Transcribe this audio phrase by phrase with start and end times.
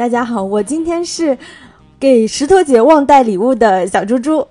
[0.00, 1.36] 大家好，我今天是
[1.98, 4.48] 给石头姐忘带礼物的小猪猪。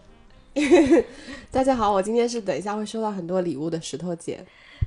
[1.49, 4.45] 大家好，我今天是等一下会收到很多礼物的石头姐。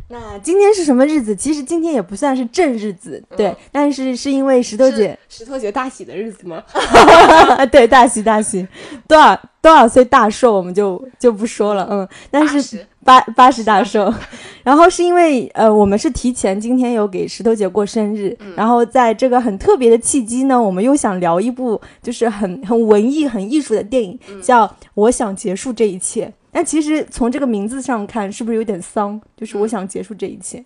[0.08, 1.34] 那今天是什么日子？
[1.34, 6.62] 其实今天也不算是正日子，对，但是是因为石头姐，石头姐大喜的日子吗？
[7.72, 8.64] 对，大喜大喜，
[9.08, 14.12] 多少多少岁大寿我们就就不说了，嗯，但是八八十大寿，
[14.62, 26.26] 然后是因为呃，我们是提前今天有给石头姐过生日，然后在这个很特别的契机呢，我们又想聊一部就是很很文艺、很艺术的电影，叫《我想结束这一切》。
[26.52, 29.20] 但其实从这个名字上看，是不是有点丧？
[29.36, 30.64] 就是我想结束这一切。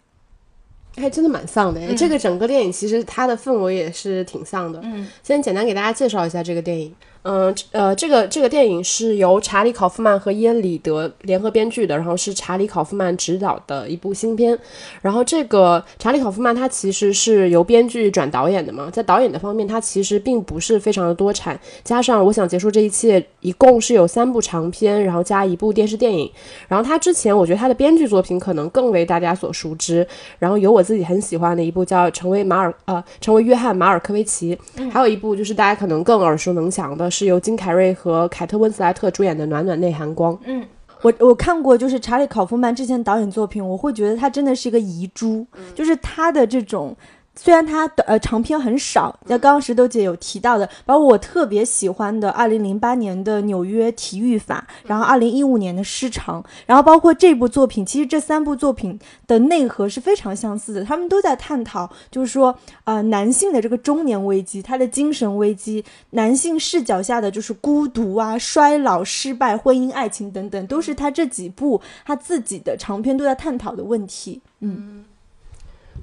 [0.97, 1.95] 还，真的蛮丧的。
[1.95, 4.81] 这个整个电影其实它的氛围也是挺丧的。
[4.83, 6.93] 嗯，先简单给大家介绍一下这个电影。
[7.29, 14.57] 嗯呃，这个这个电影是由查理·考夫曼和伊恩·里德联合编剧的，然后是查理·考夫曼执导的一部新片。
[15.03, 21.59] 然后这个查理·考夫曼他其实是由编剧转导演的嘛，在导演的方面他其实并不是非常的多产。
[21.83, 26.31] 加上我想结束这一切，一共是有三部长片，然后加一部电视电影。
[26.69, 30.07] 然后他之前我觉得他的编剧作品可能更为大家所熟知。
[30.39, 34.57] 然后有我自己很喜欢的一部叫《成为马尔》呃，成为约翰·马尔科维奇，
[34.93, 37.11] 还有一部就是大家可能更耳熟能详的。
[37.17, 40.35] 是由金凯瑞和凯特温斯莱特主演的《暖暖内涵光》。
[40.45, 40.63] 嗯，
[41.01, 46.95] 我我看过，就是查理考夫曼之前导演作品，我会觉得他真的是一个遗珠，就是他的这种。
[47.39, 75.05] 虽然它的呃长篇很少，像刚刚石头姐有提到的，包括我特别喜欢的二零零八年的纽约体育法，然后二零一五年的失常，然后包括这部作品，其实这三部作品的内核是非常相似的，他们都在探讨，就是说啊男性的这个中年危机，他的精神危机，男性视角下的就是孤独啊、衰老、失败、婚姻、爱情等等，都是他这几部他自己的长篇都在探讨的问题，嗯。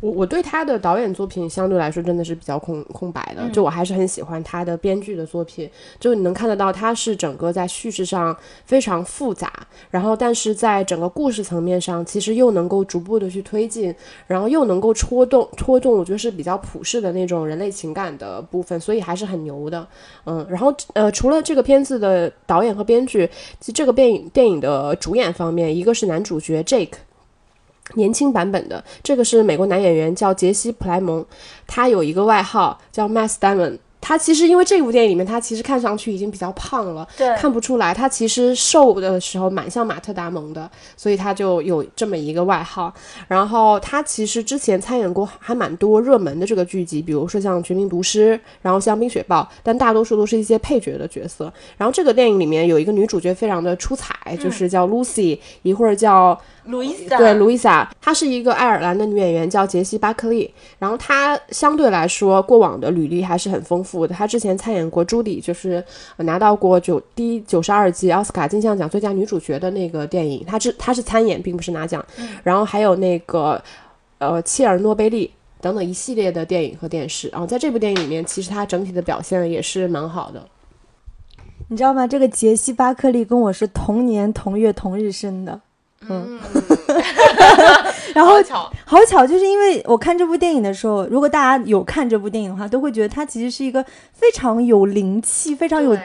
[0.03, 9.49] 我我对他的导演作品相对来说真的是比较空空白的，就我还是很喜欢他的编剧的作品，就你能看得到他是整个在叙事上非常复杂，
[9.89, 13.95] 然后但是在整个故事层面上，其实又能够逐步的去推进，
[14.27, 19.87] 然后又能够戳动戳动，我觉得是比较普世的那种人类情感的部分，所以还是很牛的，
[20.25, 23.25] 嗯，然后呃除了这个片子的导演和编剧，
[23.61, 26.91] 其实这个电影电影的主演方面，一个是男主角 Jake。
[27.95, 31.25] 年轻版本的这个是美国男演员，叫杰西·普莱蒙，
[31.67, 33.77] 他有一个外号叫 Mass Damon。
[34.05, 42.93] 他其实因为这部电影里面，他其实看上去已经比较胖了，对，看不出来他其实瘦的时候蛮像马特·达蒙的，所以他就有这么一个外号。
[43.29, 51.51] 然后他其实之前参演过还蛮多热门的这个剧集，比如说像《绝命毒师》，然后像《冰雪暴》，但大多数都是一些配角的角色。
[51.77, 56.37] 然后这个电影里面有一个女主角非常的出彩，就是叫 Lucy，一会儿叫。
[56.65, 60.49] 路易莎对，路易莎，她是一个爱尔兰的女演员，叫杰西·巴克利。
[60.79, 64.15] 然后她相对来说过往的履历还是很丰富的。
[64.15, 65.83] 她之前参演过《朱迪》，就是
[66.17, 70.43] 拿到过九第九十二届奥斯卡金像奖最佳女主角的那个电影。
[70.45, 72.03] 他是他是参演，并不是拿奖。
[72.43, 73.61] 然后还有那个
[74.17, 77.29] 呃切尔诺贝利等等一系列的电影和电视。
[77.29, 80.43] 然后在这部电影里面，其实他整体的表现也是蛮好的。
[81.69, 82.05] 你知道吗？
[82.05, 85.61] 这个杰西·巴克利跟我是同年同月同日生的。
[86.09, 86.39] 嗯，
[88.13, 88.33] 然后
[88.85, 95.97] 好巧，就是因为我看这部电影的时候，如果大家有看这部电影的话，都会觉得他其实是一个非常有灵气、非常有，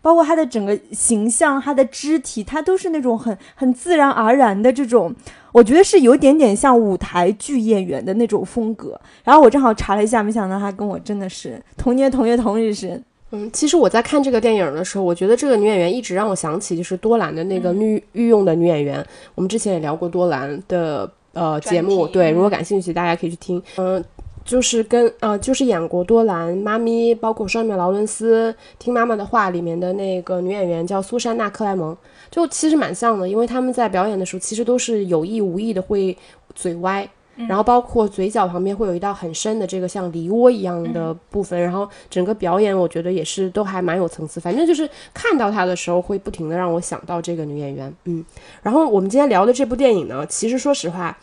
[0.00, 5.14] 包括他的整个形象、他的肢体，他都是那种很很自然而然的这种，
[5.52, 8.98] 我觉得是有点点像舞台剧演员的那种风格。
[9.24, 13.02] 然后我正好查了一下，没想到他跟我真的是同年同月同日生。
[13.32, 19.04] 嗯，其实我在看这个电影的时候，我觉得这个女演员一直让我想起就是多兰的那个御御用的女演员。
[19.34, 23.62] 我们之前也聊过多兰的呃节目，对，如果感兴趣，大家可以去听。
[23.76, 24.02] 嗯，
[24.44, 28.50] 就是跟呃，就是演过多兰妈咪，包括《双面劳伦斯》
[28.80, 31.96] 《听妈妈的话》里面的那个女演员叫苏珊娜·克莱蒙，
[32.32, 36.16] 就其实蛮像的，因为他们在表演的时候，其实都是有意无意的会
[36.54, 37.08] 嘴歪。
[37.48, 44.40] 然后包括嘴角旁边会有一道很深的这个像梨窝一样的部分，然后整个表演我觉得也是都还蛮有层次。
[44.40, 48.24] 反正就是看到她的时候会不停的让我想到这个女演员，嗯。
[48.62, 51.16] 然后我们今天聊的这部电影呢，其实说实话，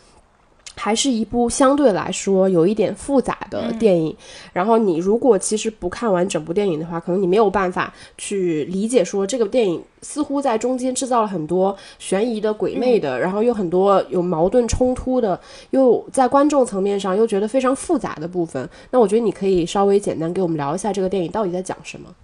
[0.78, 4.16] 还是一部相对来说有一点复杂的电影。
[4.52, 15.38] 然后你如果其实不看完整部电影的话，可能你没有办法去理解说这个电影似乎在中间制造了很多悬疑的、鬼魅的，然后又很多有矛盾冲突的，
[15.70, 18.68] 又在观众层面上又觉得非常复杂的部分。
[18.90, 22.14] 那我觉得你可以稍微简单给我们聊一下这个电影到底在讲什么。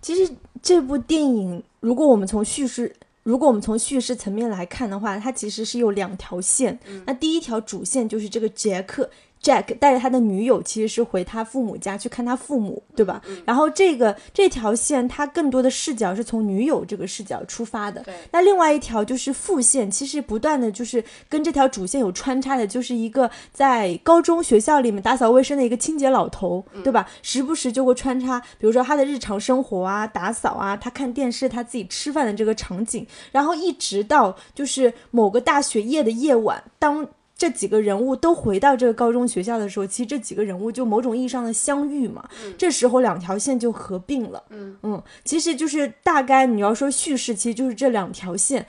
[0.00, 0.32] 其实
[0.62, 2.94] 这部电影，如果我们从叙事，
[3.28, 6.78] 如果我们从叙事层面来看的话，它其实是有两条线。
[7.04, 9.10] 那第一条主线就是这个杰克。
[9.48, 13.22] Jack 带着他的女友，其实是回他父母家去看他父母，对吧？
[13.46, 18.04] 然后这个这条线，他更多的视角是从女友这个视角出发的。
[18.30, 27.08] 那另外一条就是副线，其实不断的就是跟这条主线有穿插的，就是一个在高中学校里面打扫卫生的一个清洁老头，对吧？
[27.22, 37.08] 时不时就会穿插，比如说他的日常生活啊，打扫啊，他看电视，他自己吃饭的这个场景，然后一直到就是某个大学夜的夜晚，当。
[37.38, 42.28] 这几个人物都回到这个高中学校的时候，其实这几个人物就某种意义上的相遇嘛。
[42.58, 44.42] 这时候两条线就合并了。
[44.50, 48.66] 嗯嗯，其实就是大概你要说叙事，其实就是这两条线。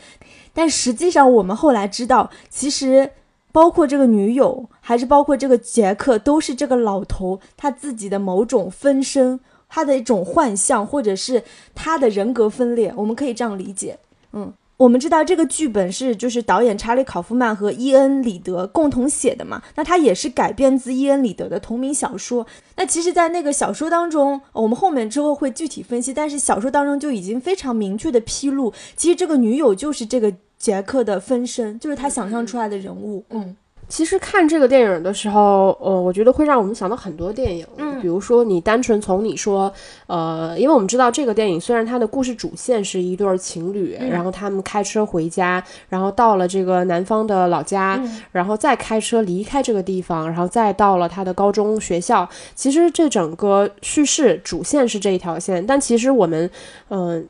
[0.54, 3.10] 但实际上我们后来知道，其实
[3.52, 11.44] 包括这个女友，还是包括这个杰克，都是这个老头他自己的某种分身，他的一种幻象，或者是
[11.74, 12.94] 他的人格分裂。
[12.96, 13.98] 我们可以这样理解。
[14.34, 14.54] 嗯。
[14.80, 19.62] 我们知道这个剧本是就是导演查理·考夫曼和伊恩·里德共同写的嘛？
[19.76, 22.48] 那他也是改编自伊恩·里德的同名小说。
[22.78, 26.14] 那其实，在那个小说当中，我们后面之后会具体分析。
[26.14, 33.26] 但是小说当中就已经非常明确的披露，其实这个女友就是这个杰克的分身，就是他想象出来的人物。
[33.32, 33.58] 嗯。
[33.90, 39.74] 其实看这个电影的时候，呃，我觉得会让我们想到很多电影，嗯，比如说你单纯从你说，
[40.06, 48.00] 呃，因为我们知道这个电影虽然它的故事主线是一对情侣，然后他们开车回家，然后到了这个南方的老家，
[48.32, 56.50] 然后再开车离开这个地方，然后再到了他的高中学校，其实这整个叙事主线是这一条线，但其实我们，
[56.90, 57.28] 嗯。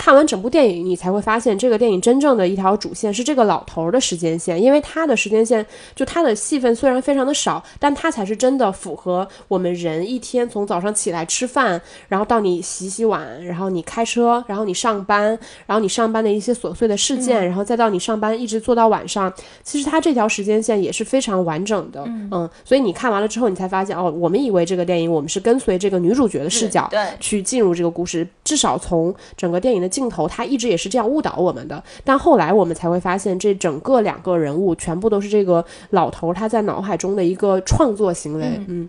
[0.00, 5.64] 看完整部电影，你才会发现这个电影真正的一条主线是这个老头的时间线，因为他的时间线
[5.94, 19.30] 就他的戏份虽然非常的少，但他才是真的符合我们人一天从早上起来吃饭，然后到你洗洗碗，然后你开车，然后你上班，然后你上班的一些琐碎的事件，然后再到你上班一直做到晚上，
[19.62, 27.04] 其实他这条时间线也是非常完整的，嗯，所以你看完了之后，你才发现哦，我们以为这个电影我们是跟随这个女主角的视角对。
[27.20, 29.89] 去进入这个故事，至少从整个电影的。
[29.90, 38.44] 镜头他一直也是这样误导我们的，但后来我们才会发现，这整个两个人物全部都是这个老头他在脑海中的一个创作行为。
[38.68, 38.88] 嗯，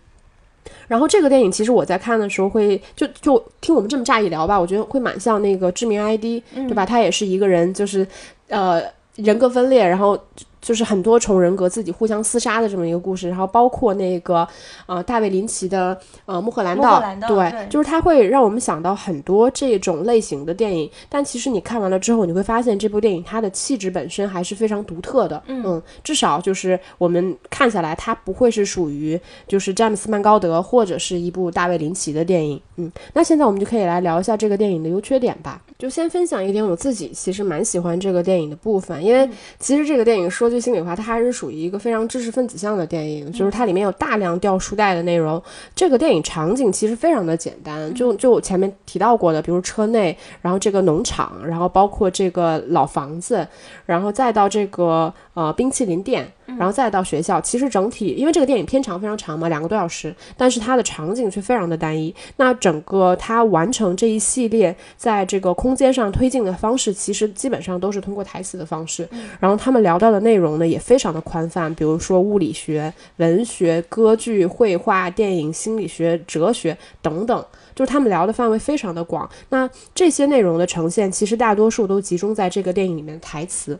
[0.88, 6.86] 然后这个电影其实我在看的时候会就就听我们这么乍一聊吧，我觉得会蛮像那个致命 ID，对吧？
[6.86, 8.08] 他也是一个人，就是
[8.48, 8.82] 呃
[9.16, 10.18] 人格分裂，然后。
[10.62, 14.48] 就是很多重人格自己互相厮杀的这么一个故事，然后包括那个
[14.86, 20.90] 呃大卫林奇的呃穆赫兰道，对，就是它会让我们想到很多这种类型的电影。
[21.10, 25.42] 但其实你看完了之后，你会发现这部电影它的气质本身还是非常独特的。
[25.48, 32.62] 嗯，至少就是我们看下来，它不会是属于就是詹姆斯曼高德或者是一部大卫林奇的电影。
[32.76, 35.60] 嗯，那现在我们就可以来聊一下这个电影的优缺点吧。
[35.80, 39.28] 就先分享一点我自己其实蛮喜欢这个电影的部分，因为
[39.60, 45.42] 其实这个电影说句心里话，它还是属于一个非常知识分子向的电影，就是它里面有大量掉书袋的内容。
[45.74, 53.48] 这个电影场景其实非常的简单，就就前面提到过的，比如车内，然后这个农场，然后包括这个老房子，
[53.86, 56.32] 然后再到这个呃冰淇淋店。
[56.58, 62.14] 然后再到学校，其实整体因为这个电影片长非常长嘛，两个多小时，但是它的场景却非常的单一。
[62.38, 69.08] 那整个它完成这一系列在这个空间上推进的方式，其实基本上都是通过台词的方式。
[69.40, 79.30] 然后他们聊到的内容呢，也非常的宽泛，比如说物理学、文学、歌剧、绘画、电影、心理学、哲学等等，就是他们聊的范围非常的广。
[79.50, 83.80] 那这些内容的呈现，其实大多数都集中在这个电影里面的台词。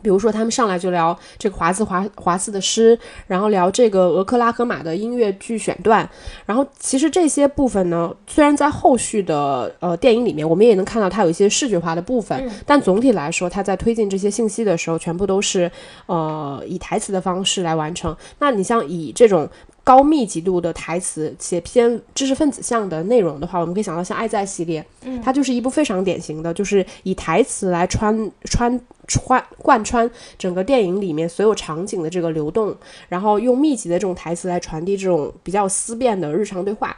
[0.00, 6.08] 比如说，他们上来就聊这个华兹华华斯的诗，然后聊这个俄克拉荷马的音乐剧选段，
[6.46, 15.70] 然后其实这些部分呢，虽然在后续的呃电影里面，我们也能看到它有一些视觉化的部分，但总体来说，它在推进这些信息的时候，全部都是
[16.06, 18.16] 呃以台词的方式来完成。
[18.38, 19.48] 那你像以这种。
[19.88, 24.84] 高密集度的台词且偏知识分子向的内容的话，我们可以想到像《爱在》系列，
[25.24, 32.76] 它就是一部非常典型的，就是以台词来穿穿穿贯穿整个电影里面所有场景的这个流动，
[33.08, 36.94] 然后用密集的这种台词来传递这种比较思辨的日常对话。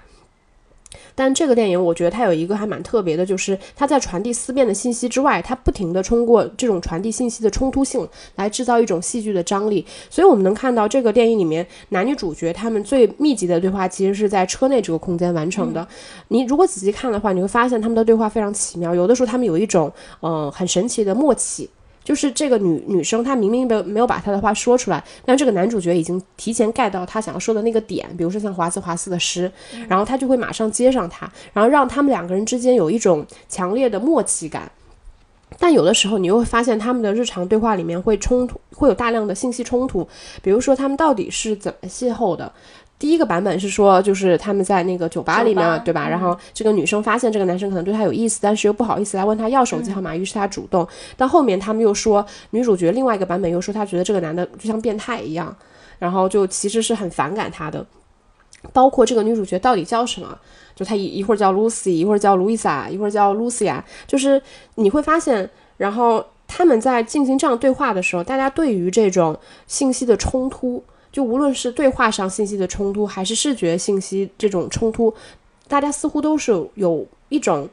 [1.14, 9.84] 但这个电影，我觉得它有一个还蛮特别的，就是它在传递思辨的信息之外，它不停的通过这种传递信息的冲突性来制造一种戏剧的张力。
[10.08, 15.86] 所以我们能看到这个电影里面男女主角他们最密集的对话，其实是在车内这个空间完成的。
[16.28, 19.92] 你如果仔细看的话，你会发现他们的对话非常奇妙，有的时候他们有一种
[20.22, 21.68] 嗯很神奇的默契。
[22.10, 29.48] 就是这个女女生，她明明没有没有把她的话说出来，但这个男主角已经提前 get 到她想要说的那个点，比如说像华兹华斯的诗，
[29.86, 34.68] 然后他就会马上接上他，然后让他们两个人之间有一种强烈的默契感。
[35.56, 40.08] 但有的时候你又会发现他们的日常对话里面会冲突，会有大量的信息冲突，
[40.42, 42.52] 比如说他们到底是怎么邂逅的。
[43.00, 46.06] 第一个版本是说，就是他们在那个酒吧里面，对吧？
[46.06, 50.86] 然后这个女生发现这个男生可能对她有意思，但是又不好意思来问他要手机号码，于是她主动。
[51.16, 55.56] 到后面他们又说，女主角另外一个版本又说，她觉得这个男的就像变态一样，
[55.98, 57.84] 然后就其实是很反感他的。
[58.70, 60.38] 包括这个女主角到底叫什么？
[60.74, 64.42] 就她一一会儿叫 Lucy，一会儿叫 Louisa，一会儿叫 Lucia，就是
[64.74, 70.84] 你会发现，然后他们在进行这样对话的时候，大家对于这种信息的冲突。
[71.12, 75.12] 就无论是对话上信息的冲突，还是视觉信息这种冲突，
[75.66, 77.68] 大家似乎都是有一种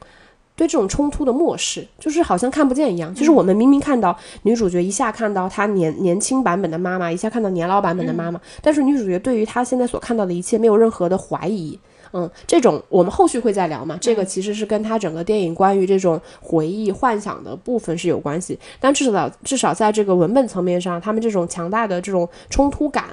[0.56, 3.13] 对这种冲突的漠视，就是好像看不见一样。
[3.13, 11.79] 就是我们明明看到女主角一下看到她年年轻版本的妈妈，一下看到年老版本的妈妈，但是女主角对于她现在所看到的一切没有任何的怀疑。
[12.13, 13.97] 嗯，这种我们后续会再聊嘛。
[13.99, 18.57] 这个其实是跟他整个电影关于这种回忆幻想的部分是有关系。
[18.79, 23.05] 但至少至少在这个文本层面上，他们这种强大的这种冲突感，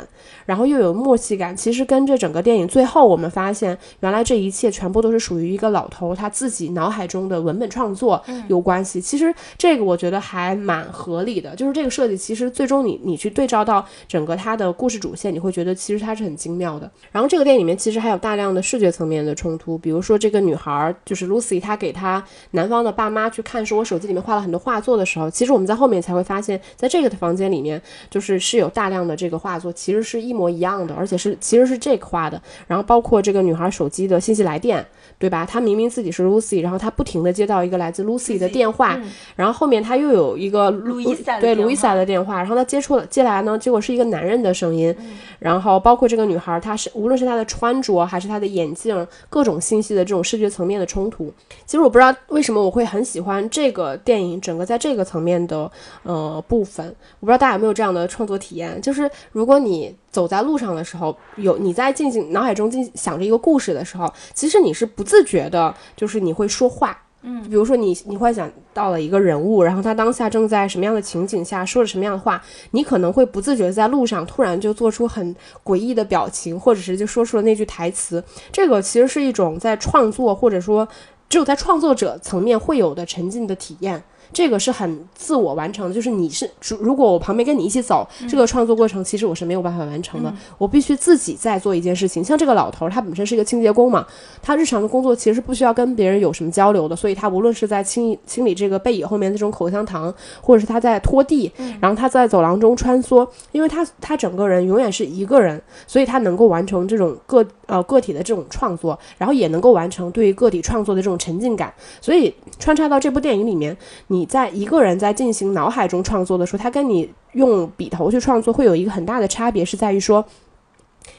[0.47, 9.01] 然后又有默契感，其实跟这整个电影最后我们发现，原来这一切全部都是属于一个老头他自己脑海中的文本创作有关系。
[9.01, 16.91] 其实这个我觉得还蛮合理的，就是这个设计其实最终你你去对照到整个他的故事主线，你会觉得其实它是很精妙的。
[17.11, 18.84] 然后这个电影里面其实还有大量的视觉。
[18.91, 22.23] 层面的冲突，比如说这个女孩就是 Lucy，她给她
[22.53, 32.41] 男方的爸妈去看，说我手机里面画了很多画作的时候，其实我们在后面才会发现，在这个房间里面，就是是有大量的这个画作，其实是一模一样的，而且是其实是这个画的。
[32.67, 34.85] 然后包括这个女孩手机的信息来电，
[35.19, 35.45] 对吧？
[35.45, 38.99] 她明明自己是 Lucy，然后她不停的接到一个来自 Lucy 的电话，
[39.37, 44.95] 然后后面她又有一个路易莎对路易莎的电话，然后她接触了接来呢，结果是一个男人的声音。
[45.39, 49.07] 然后包括这个女孩，她是无论是她的穿着还是她的眼镜。
[49.31, 51.33] 各种信息的这种视觉层面的冲突，
[51.67, 55.71] 其实我不知道为什么我会很喜欢这个电影，整个在这个层面的
[56.03, 56.87] 呃部分，
[57.21, 67.04] 我不知道大家有没有这样的创作体验，就是如果你走在路上的时候，有你在进行脑海中进想着一个故事的时候，其实你是不自觉的，就是你会说话。
[67.27, 78.23] 嗯，比如说你你幻想到了一个人物，然后他当下正在什么样的情景下说了什么样的话，你可能会不自觉在路上突然就做出很诡异的表情，或者是就说出了那句台词。
[78.53, 80.87] 这个其实是一种在创作或者说
[81.29, 84.03] 只有在创作者层面会有的沉浸的体验。
[84.35, 86.51] 这个是很自我完成的，就是你是
[86.81, 92.23] 如果我旁边跟你一起走，这个创作过程其实我是没有办法完成的，我必须自己在做一件事情。
[92.23, 94.05] 像这个老头，他本身是一个清洁工嘛，
[94.43, 101.51] 他日常的工作其实是不需要跟别人有什么交流的，所以他无论是在清清理这个背椅后面那种口香糖，或者是他在拖地，
[101.81, 111.73] 然后他在走廊中穿梭，因为他他整个人永远是一个人，所以他能够完成这种个呃个体的这种创作，然后也能够完成对于个体创作的这种沉浸感。
[112.01, 113.77] 所以穿插到这部电影里面，
[114.09, 114.24] 你。
[114.25, 120.25] 在一个人在进行脑海中创作的时候，他跟你用笔头去创作会有一个很大的差别，是在于说，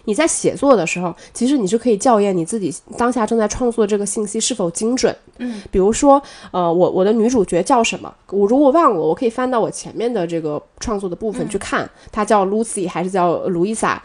[0.06, 5.16] 你在写作的时候，其实你是可以校验你自己当下正在创作这个信息是否精准。
[5.38, 6.22] 嗯，比如说，
[6.52, 8.14] 呃，我我的女主角叫什么？
[8.30, 13.98] 我如果忘了，我可以翻到我前面的这个创作的部分去看，她叫 Lucy 还是叫 Louisa？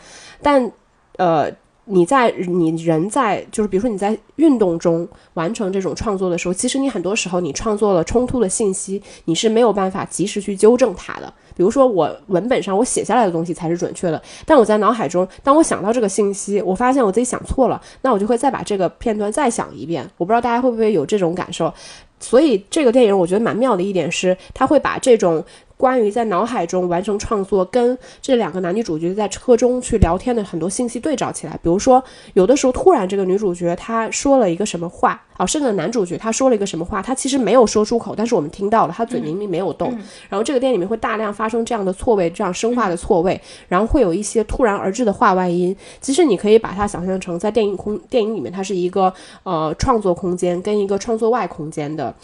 [0.42, 0.70] 但，
[1.16, 1.50] 呃。
[1.90, 11.32] 你在你人在就是比如说你在运动中完成这种创作的时候，其实你很多时候你创作了冲突的信息，你是没有办法及时去纠正它的。
[11.56, 20.08] 比如说我文本上我写下来的东西才是准确的，但我在脑海中，当我想到这个信息，我发现我自己想错了，那我就会再把这个片段再想一遍。
[20.16, 21.72] 我不知道大家会不会有这种感受。
[22.18, 25.44] 所以这个电影我觉得蛮妙的一点是，他会把这种。
[25.80, 39.90] 关于在脑海中完成创作，跟这两个男女主角在车中去聊天的很多信息对照起来，比如说，有的时候突然这个女主角她说了一个什么话，哦，甚至男主角他说了一个什么话，他其实没有说出口，但是我们听到了，他嘴明明没有动。
[40.28, 45.74] 然后这个电影里面会大量发生这样的错位，这样生化的错位，然后会有一些突然而至的话外音。
[46.02, 49.10] 其实你可以把它想象成在电影空电影里面，它是一个
[49.44, 52.14] 呃创作空间跟一个创作外空间的。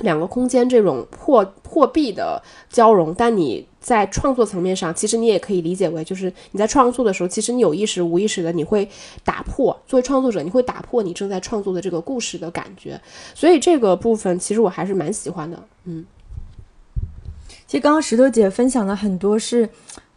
[0.00, 8.88] 两个空间这种破破壁的交融，但你在创作层面上，其实你也可以理解为，就是你在创作的时候，其实你有意识无意识的，你会
[9.24, 13.00] 打破作为创作者，你会打破你正在创作的这个故事的感觉，
[13.34, 16.04] 所以这个部分其实我还是蛮喜欢的，嗯。
[17.66, 19.68] 其实刚刚石头姐分享了很多是。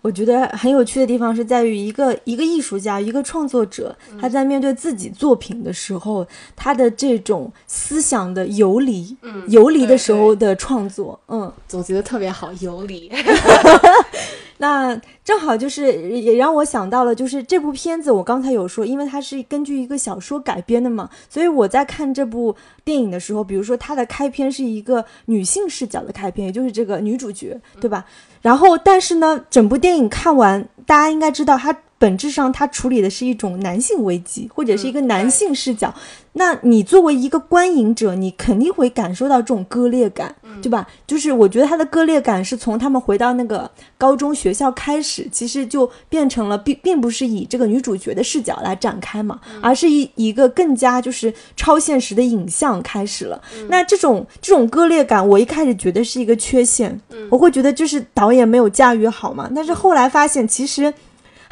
[0.04, 9.16] 我觉得很有趣的地方是在于一个一个艺术家，一个创作者，他在面对自己作品的时候，他的这种思想的游离，
[9.48, 13.10] 游离的时候的创作，嗯，总结的特别好，游离。
[14.64, 15.92] 那正好就是
[16.22, 22.56] 也让我想到了，就是这部片子，我刚才有说，因为它是根据一个小说改编的嘛，所以我在看这部
[22.86, 28.06] 电影的时候，比如说它的开篇是一个女性视角的开篇，也就是这个女主角，对吧？
[28.42, 31.78] 然后，但是呢，整部电影看完，大家应该知道它。
[32.04, 35.94] 本质上，它处理的是一种男性危机，或者是一个男性视角。
[36.34, 40.86] 那你作为一个观影者，你肯定会感受到这种割裂感，对吧？
[41.08, 53.42] 就是我觉得他的割裂感是从他们回到那个高中学校开始，其实就变成了并并不是以这个女主角的视角来展开嘛，而是以一个更加就是超现实的影像开始了。
[53.70, 59.50] 那这种这种割裂感，我一开始觉得是一个缺陷，我会觉得就是导演没有驾驭好嘛。
[59.56, 60.94] 但是后来发现，其实。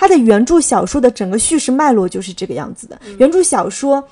[0.01, 3.00] 他的原著小说的整个叙事脉络就是这个样子的。
[3.20, 4.03] 原著小说，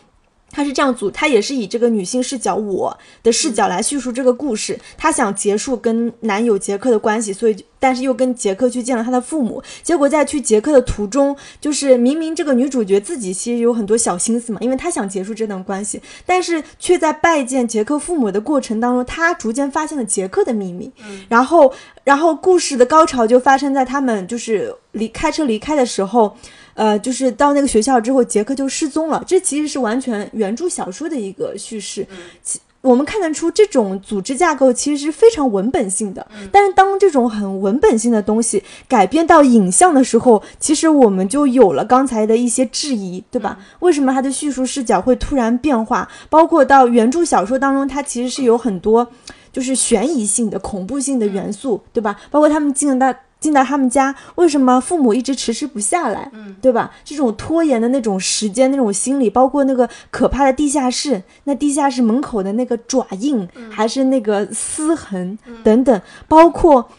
[0.52, 4.80] 他是这样组，他也是以这个女性视角，我的视角来叙述这个故事。
[5.00, 7.66] 他想结束跟男友杰克的关系，所以。
[7.82, 20.92] 但是又跟杰克去见了他的父母，结果在去杰克的途中，就是明明这个女主角自己其实有很多小心思嘛，因为她想结束这段关系，但是却在拜见杰克父母的过程当中，她逐渐发现了杰克的秘密。
[21.02, 26.38] 嗯，然后，然后故事的高潮就发生在他们就是离开车离开的时候，
[26.76, 29.24] 呃，就是到那个学校之后，杰克就失踪了。
[29.26, 32.06] 这其实是完全原著小说的一个叙事。
[32.44, 32.60] 其。
[32.82, 36.26] 我们看得出，这种组织架构其实是非常文本性的。
[36.50, 43.60] 但是，当这种很文本性的东西改编到影像的时候，其实我们就有了刚才的一些质疑，对吧？
[43.82, 46.08] 为什么它的叙述视角会突然变化？
[46.30, 49.06] 包括到原著小说当中，它其实是有很多
[49.52, 52.18] 就是悬疑性的、恐怖性的元素，对吧？
[52.32, 53.14] 包括他们进到。
[53.40, 56.30] 进到他们家，为什么父母一直迟迟不下来？
[56.34, 56.92] 嗯，对吧？
[57.06, 66.90] 这种拖延的那种时间，那种心理，包括那个可怕的地下室，那地下室门口的那个爪印，还是那个撕痕等等，包括，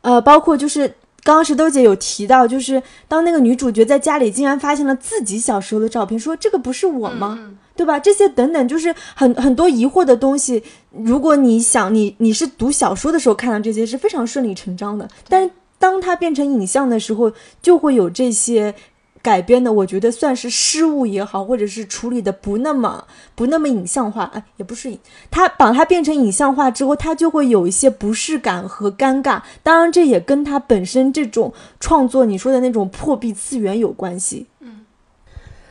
[0.00, 0.88] 呃，包括就是
[1.22, 7.38] 刚刚石头姐有提到，就是当那个女主角在家里竟然发现了自己小时候的照片，说这个不是我吗？
[7.76, 7.98] 对吧？
[7.98, 10.62] 这些等等，就是很很多疑惑的东西。
[10.90, 18.74] 如果你想，你你是读小说的时候看到这些是非常顺理成章的，但是当它变成影像的时候，就会有这些
[19.20, 19.72] 改编的。
[19.72, 24.96] 我觉得算是失误也好，或者是处理的不那么不那么影像化，哎，也不是。
[25.30, 29.42] 它把它变成影像化之后，它就会有一些不适感和尴尬。
[29.62, 34.46] 当然，这也跟它本身这种创作你说的那种破壁次元有关系。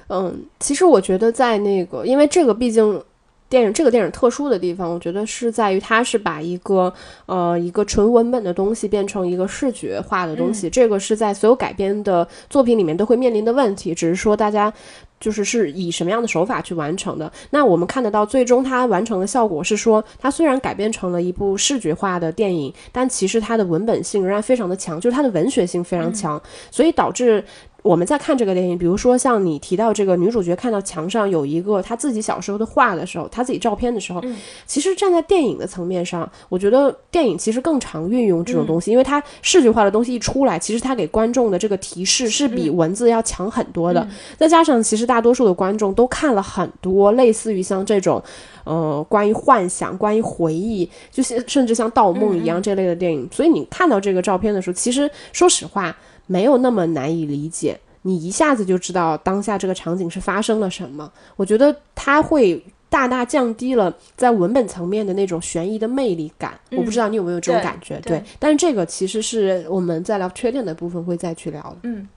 [0.07, 3.03] 嗯，其实我觉得在那个，因为这个毕竟
[3.47, 6.91] 电影这个电影特殊的地方，我觉得是在于它是把一个
[7.27, 14.73] 呃一个纯文本的东西变成一个视觉化的东西，这个是在所有改编的作品里面都会面临的问题，只是说大家
[15.19, 17.31] 就是是以什么样的手法去完成的。
[17.51, 26.41] 那我们看得到最终它完成的效果是说，它虽然改编成了一部视觉化的电影，但其实它的文本性仍然非常的强，就是它的文学性非常强，
[26.71, 27.43] 所以导致。
[27.85, 34.19] 我们在看这个电影，比如说像你提到这个女主角看到墙上有一个她自己小时候的画的时候，她自己照片的时候，
[34.65, 44.07] 其实站在电影的层面上，我觉得电影其实更常运用这种东西，因为它视觉化的东西一出来，其实它给观众的这个提示是比文字要强很多的。
[44.35, 48.19] 再加上其实大多数的观众都看了很多类似于像这种，
[48.63, 55.95] 呃，关于幻想、关于回忆，就是甚至像盗梦一样这类的电影，所以你看到这个照片的时候，其实说实话。
[56.27, 61.11] 没有那么难以理解，你一下子就知道当下这个场景是发生了什么。
[61.35, 66.59] 我觉得它会大大降低了在文本层面的那种悬疑的魅力感。
[66.71, 67.99] 我不知道你有没有这种感觉？
[68.01, 71.77] 对，但是这个其实是我们在聊缺点的部分会再去聊的。
[71.83, 72.07] 嗯。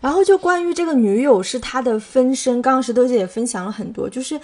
[0.00, 4.40] 然后就关于这个女友是他的分身，刚刚石头姐也分享了很多，就是。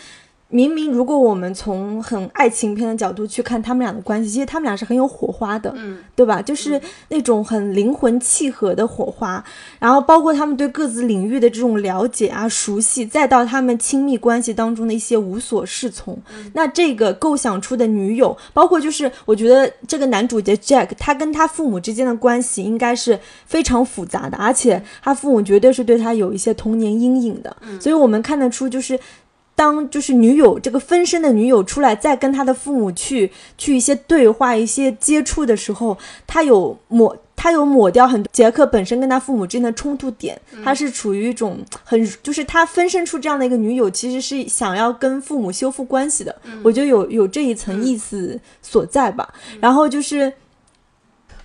[0.50, 6.40] 明明，如果我们从很爱情片的角度去看他们俩的关系，其实他们俩是很有火花的，嗯，对吧？
[6.40, 9.44] 就是那种很灵魂契合的火花。
[9.80, 16.16] 然后包括他们对各自领域的这种了解啊、熟悉，再到他们亲密关系当中的一些无所适从。
[16.52, 27.56] 那这个构想出的女友，包括就是我觉得这个男主角 Jack，他跟他父母之间的关系应该是非常复杂的，而且他父母绝对是对他有一些童年阴影的。
[27.80, 28.96] 所以我们看得出就是。
[29.56, 46.34] 当就是女友这个分身的女友出来，再跟他的父母去去一些对话、一些接触的时候，他有抹他有抹掉很多杰克本身跟他父母之间的冲突点，他是处于一种很就是他分身出这样的一个女友，其实是想要跟父母修复关系的。
[46.62, 49.32] 我觉得有有这一层意思所在吧。
[49.60, 50.32] 然后就是，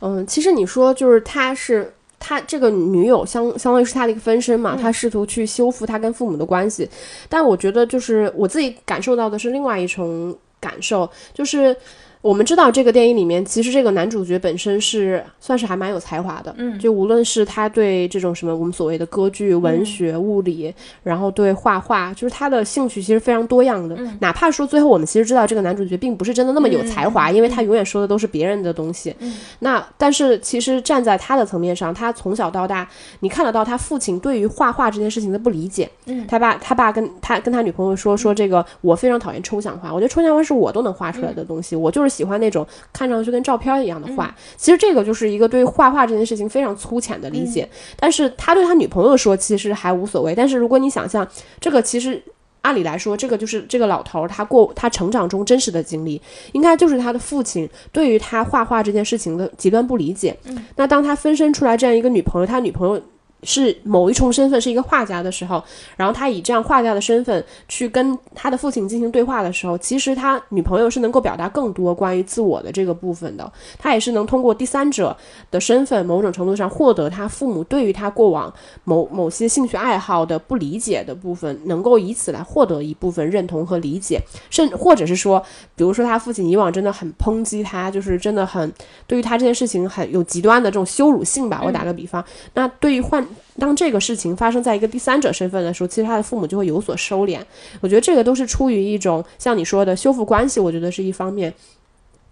[0.02, 6.88] 嗯，其实你说就是他是他这个女友相相当于是他的一个分身嘛，嗯他试图去修复他跟父母的关系，
[7.30, 11.76] 但我觉得就是我自己感受到的是另外一种感受，就是。
[12.22, 23.98] 我们知道这个电影里面，其实这个男主角本身是算是还蛮有才华的，嗯，就无论是他对这种什么我们所谓的歌剧、文学、物理，然后对画画，就是他的兴趣其实非常多样的。
[24.20, 29.16] 哪怕说最后我们其实知道这个男主角并不是真的那么有才华，因为他永远说的都是别人的东西。
[29.60, 32.86] 那但是其实站在他的层面上，他从小到大，
[33.22, 35.90] 你看得到他父亲对于画画这件事情的不理解。
[36.08, 44.36] 嗯，他爸他爸跟他跟他女朋友说说这个，我非常讨厌抽象画，我觉得抽象画是我都能画出来的东西，我就是喜欢那种看上去跟照片一样的画。
[44.58, 47.70] 其实这个就是一个对画画这件事情非常粗浅的理解。
[47.98, 50.34] 但是他对他女朋友说，其实还无所谓。
[50.34, 51.28] 但是如果你想象
[51.60, 52.22] 这个，其实。
[52.62, 60.38] 按理来说，这个就是这个老头儿他过他成长中真实的经历，应该就是他的父亲对于他画画这件事情的极端不理解。
[60.76, 63.02] 那当他分身出来这样一个女朋友，他女朋友
[63.44, 65.64] 是某一重身份是一个画家的时候，
[65.96, 75.16] 然后他以这样画家的身份去跟他的父亲进行对话的时候，其实他女朋友是能够表达更多关于自我的这个部分的，他也是能通过第三者
[75.50, 85.42] 的身份，某种程度上获得他父母对于他过往某某些兴趣爱好的不理解的部分，能够以此来获得一部分认同和理解，甚或者是说，
[85.76, 88.72] 比如说他父亲以往真的很抨击他，就是真的很
[89.08, 91.62] 对于他这件事情很有极端的这种羞辱性吧。
[91.64, 92.24] 我打个比方，
[92.54, 93.26] 那对于换
[93.60, 97.40] 当这个事情发生在一个第三者身份的时候，其实他的父母就会有所收敛。
[97.82, 101.54] 我觉得这个都是出于一种像你说的修复关系，我觉得是一方面。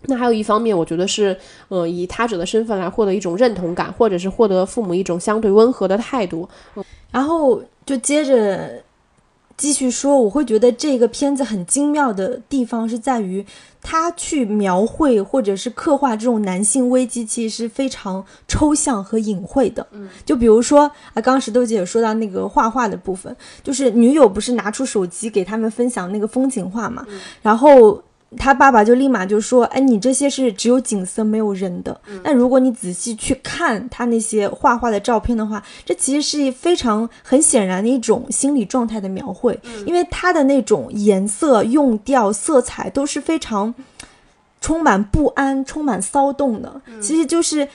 [0.04, 1.36] 那还有一方面，我觉得是，
[1.70, 6.48] 呃，以他者的身份来获得一种认同感，或者是获得父母一种相对温和的态度。
[7.12, 8.82] 然后就接着
[9.58, 13.43] 继续说，我会觉得这个片子很精妙的地方是在于，
[13.82, 19.86] 他去描绘或者是刻画这种男性危机，其实是非常抽象和隐晦的。
[19.91, 20.82] 嗯，就比如说
[21.13, 27.06] 啊，刚刚石头姐也说到那个画画的部分，就是女友不是拿出手机给他们分享那个风景画嘛，
[27.41, 28.02] 然后。
[28.38, 31.98] 他爸爸就立马就说：“哎，你这些是只有景色没有人的。
[32.24, 43.74] 那如果你仔细去看他那些画画的照片的话，这其实是非常很显然的一种心理状态的描绘，因为他的那种颜色、用调、色彩都是非常
[44.60, 46.82] 充满不安、充满骚动的。
[47.02, 47.68] 其实就是。”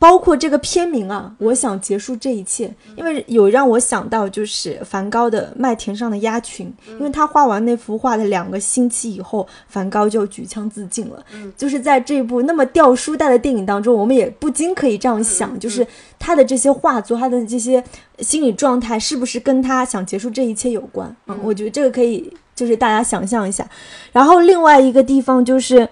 [0.00, 11.22] 包括这个片名啊，我想结束这一切，因为有让我想到就是梵高的《麦田上的鸭群》，因为他画完那幅画的两个星期以后，梵高就举枪自尽了。
[11.54, 15.86] 就是在这部那么掉书袋的电影当中，我们也不禁可以这样想，就是
[16.18, 17.84] 他的这些画作，他的这些
[18.20, 21.14] 心理状态，是不是跟他想结束这一切有关？
[21.26, 23.68] 嗯，我觉得这个可以，就是大家想象一下。
[24.12, 25.86] 然后另外一个地方就是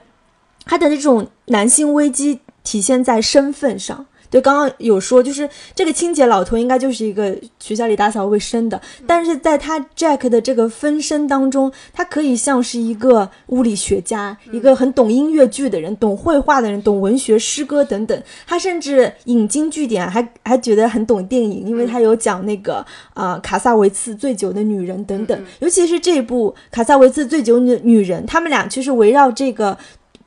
[0.64, 2.40] 他的这种男性危机。
[2.68, 18.22] 体现在身份上，对，刚刚有说，就是这个清洁老头应该就是一个学校里打扫卫生的，但是在他 Jack 的这个分身当中，他可以像是一个物理学家，一个很懂音乐剧的人，懂绘画的人，懂文学、诗歌等等。
[18.46, 25.42] 他甚至引经据典，还还觉得很懂电影，因为他有讲那个啊、呃、卡萨维茨醉酒的女人等等。
[25.60, 29.78] 尤其是这部卡萨维茨醉酒女女人，他们俩其实围绕这个。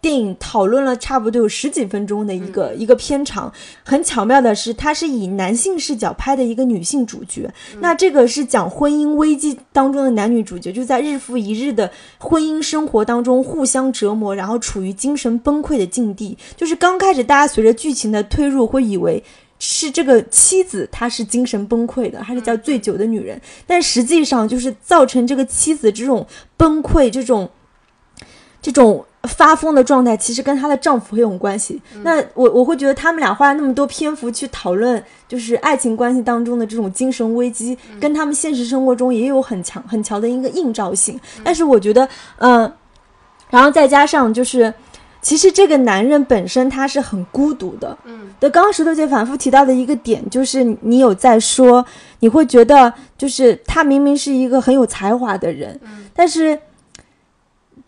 [0.02, 7.48] 电影讨论了差不多有十几分钟的一个、嗯、一个片长，很巧妙的是，它是以男性视角拍的一个女性主角。
[7.74, 16.38] 嗯、那这个是讲婚姻危机当中的男女主角，就在日复一日的婚姻生活当中互相折磨，然后处于精神崩溃的境地。
[16.58, 19.24] 就是刚开始大家随着剧情的推入会以为。
[19.64, 26.26] 是这个妻子，她是精神崩溃的，她是叫醉酒的女人，但实际上就是造成这个妻子这种
[26.58, 27.48] 崩溃、这种
[28.60, 31.82] 这种发疯的状态，其实跟她的丈夫很有关系。
[31.96, 41.20] 嗯、那我我会觉得他们俩花了那么多篇幅去讨论，就是爱情关系当中的这种精神危机，嗯、跟他们现实生活中也有很强很强的一个映照性。
[41.44, 42.08] 但是我觉得，
[42.38, 42.74] 嗯、呃，
[43.50, 44.74] 然后再加上就是。
[45.24, 48.50] 其实这个男人本身他是很孤独的，嗯，对。
[48.50, 51.86] 刚刚石头姐反复提到的一个点，就是你有在说，
[52.22, 56.58] 你会觉得就是他明明是一个很有才华的人，嗯，但是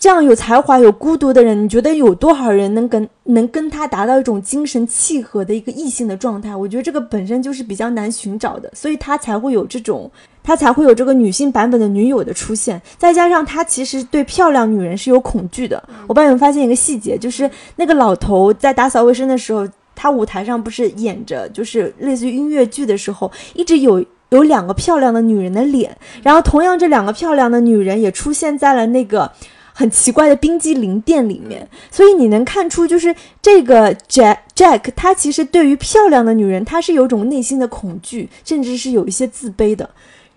[0.04, 6.54] 这样有才华、有孤独的人，你觉得有多少人能跟能跟他达到一种精神契合的一个异性的状态？
[6.54, 10.12] 我觉得这个本身就是比较难寻找的，所以他才会有这种
[10.44, 12.82] 他才会有这个女性版本的女友的出现。
[12.98, 15.82] 再加上他其实对漂亮女人是有恐惧的。
[16.02, 24.04] 我不知道有没有发现一个细节，就是那个老头在打扫卫生的时候，他舞台上不是演着就是类似于音乐剧的时候，一直有。
[24.30, 29.32] 有两个漂亮的女人的脸，然后同样这两个漂亮的女人也出现在了那个
[29.74, 39.90] 很奇怪的冰激凌店里面，所以你能看出，就是这个 Jack Jack 他其实对于漂亮的女人，他是有种内心的恐惧，甚至是有一些自卑的。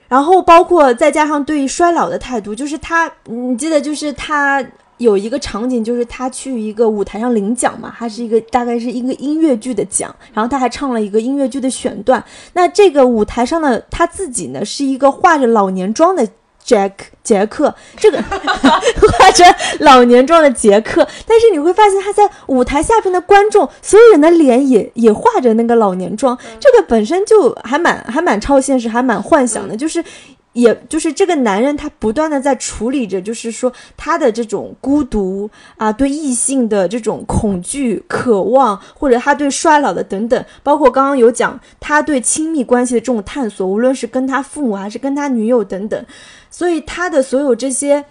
[0.09, 4.64] 然后包括再加上对于衰老的态度，就是他，你记得就是他。
[4.99, 12.25] 有一个场景，就是他去一个舞台上领奖嘛，他是一个大概是一个音乐剧的奖，然后他还唱了一个音乐剧的选段。
[12.55, 16.27] 那这个舞台上的他自己呢，是一个化着老年妆的
[16.66, 19.44] 杰克，杰克，这个化着
[19.79, 21.07] 老年妆的杰克。
[21.26, 30.05] 但是你会发现，他在舞台下边的观众，所有人的脸也也画着那个老年妆，这个本身就还蛮还蛮超现实，还蛮幻想的，就是。
[30.57, 46.07] 也就是这个男人，他不断的在处理着，就是说他的这种孤独啊，对异性的这种恐惧、渴望，或者他对衰老的等等，包括刚刚有讲他对亲密关系的这种探索，无论是跟他父母还是跟他女友等等，
[46.51, 48.03] 所以他的所有这些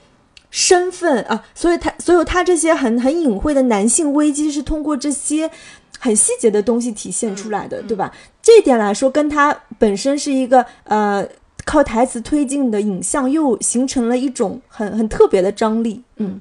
[0.52, 5.50] 身份啊，所以他所有他这些很很隐晦的男性危机，是通过这些
[5.98, 8.14] 很细节的东西体现出来的，对吧？
[8.44, 11.28] 这一点来说，跟他本身是一个呃。
[11.66, 16.40] 靠台词推进的影像又形成了一种很很特别的张力，嗯。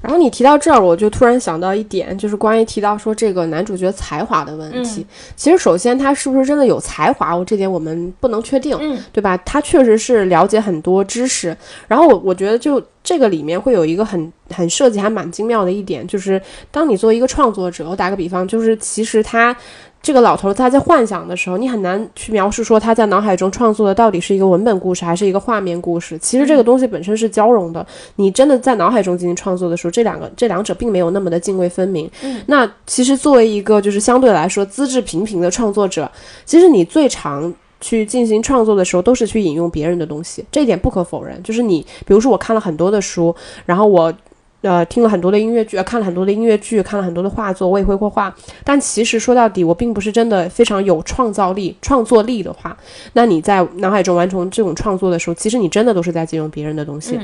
[0.00, 5.06] 然后你提到这儿，我就突然想到一点，就是关于提到说这个男主角才华的问题。
[5.34, 8.78] 其实首先他是不是真的有才华，我这点我们不能确定，
[9.12, 9.34] 对吧？
[9.38, 11.56] 他确实是了解很多知识。
[11.88, 16.38] 然后我我觉得就这个里面会有一个很很设计还蛮精妙的一点，就是
[16.70, 19.56] 当你作为一个创作者，我打个比方，就是其实他。
[20.04, 26.18] 这个老头他在幻想的时候，你很难去描述说他在脑海中创作的到底是一个文本故事还是一个画面故事。
[26.18, 27.84] 其实这个东西本身是交融的。
[28.16, 32.10] 你真的在脑海中进行创作的时候，这两个这两者并没有那么的泾渭分明。
[32.48, 36.10] 那其实作为一个就是相对来说资质平平的创作者，
[36.44, 41.42] 其实你最常去进行创作的时候，都是去引用别人的东西，这一点不可否认。
[41.42, 44.12] 就是你，比如说我看了很多的书，然后我。
[44.64, 48.34] 呃，听了很多的音乐剧，看了很多的音乐剧，看了很多的画作，我也会画画。
[48.64, 52.74] 但其实说到底，我并不是真的非常有创造力、创作力的话，
[53.12, 57.20] 那你在脑海中完成这种创作的时候，其实你真的都是在借用别人的东西。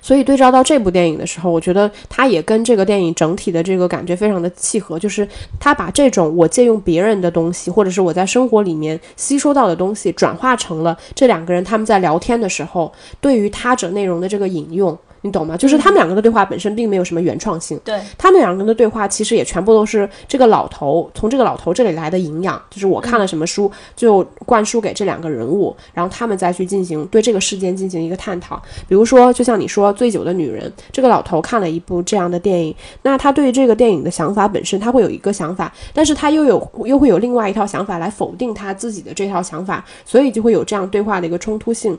[0.00, 14.98] 所以对照到这部电影的时候，我觉得它也跟这个电影整体的这个感觉非常的契合，就是他把这种我借用别人的东西，或者是我在生活里面吸收到的东西，转化成了这两个人他们在聊天的时候对于他者内容的这个引用。
[15.22, 15.56] 你懂吗？
[15.56, 17.78] 就是他们两个的对话本身并没有什么原创性。
[17.84, 22.60] 对，他们两个人的对话其实也全部都是这个老头从这个老头这里来的营养。
[22.70, 28.60] 就是我看了什么书，就灌输给这两个人物，然后他们再去进行对这个事件进行一个探讨。
[28.88, 41.98] 比如说，就像你说《醉酒的女人》，这个老头看了一部这样的电影，那他对于这个电影的想法本身，他会有一个想法，但是他又有又会有另外一套想法来否定他自己的这套想法，所以就会有这样对话的一个冲突性。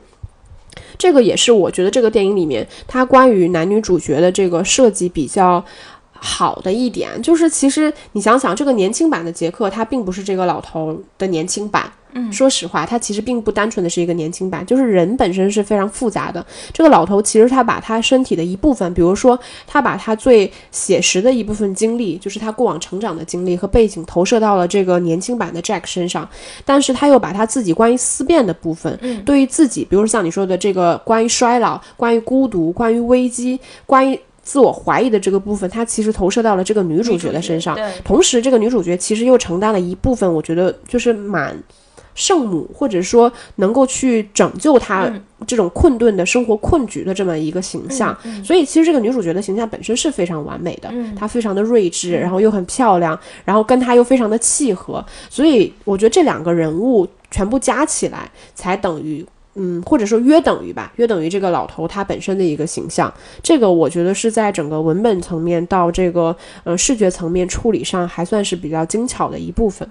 [0.96, 5.64] 这个也是我觉得这个电影里面，它关于男女主角的这个设计比较
[6.24, 11.90] 好的一点，就是其实你想想，这个年轻版的杰克，他并不是这个老头的年轻版。
[12.14, 16.44] 嗯，说实话，他其实并不单纯的是一个年轻版，就是人本身是非常复杂的。
[16.70, 26.28] 这个老头其实他把他身体的一部分，比如说他把他最写实的一部分经历，就是他过往成长的经历和背景，投射到了这个年轻版的 Jack 身上。
[26.66, 37.78] 但是他又把他自己关于思辨的部分，嗯，对于自己，比如说像你说的这个关于衰老、关于孤独、关于危机、关于自我怀疑的这个部分，它其实投射到了这个女主角的身上。
[38.04, 41.56] 同时这个女主角其实又承担了一部分，我觉得就是蛮。
[42.14, 45.10] 圣母，或者说能够去拯救她
[45.46, 63.12] 这种困顿的生活困局的这么一个形象，所以其实这个女主角的形象本身是非常完美的，她非常的睿智，然后又很漂亮，然后跟她又非常的契合，所以我觉得这两个人物全部加起来才等于，嗯，或者说约等于吧，约等于这个老头他本身的一个形象，
[63.42, 66.34] 这个我觉得是在整个文本层面到这个
[66.64, 69.88] 呃视觉层面处理上还算是比较精巧的一部分。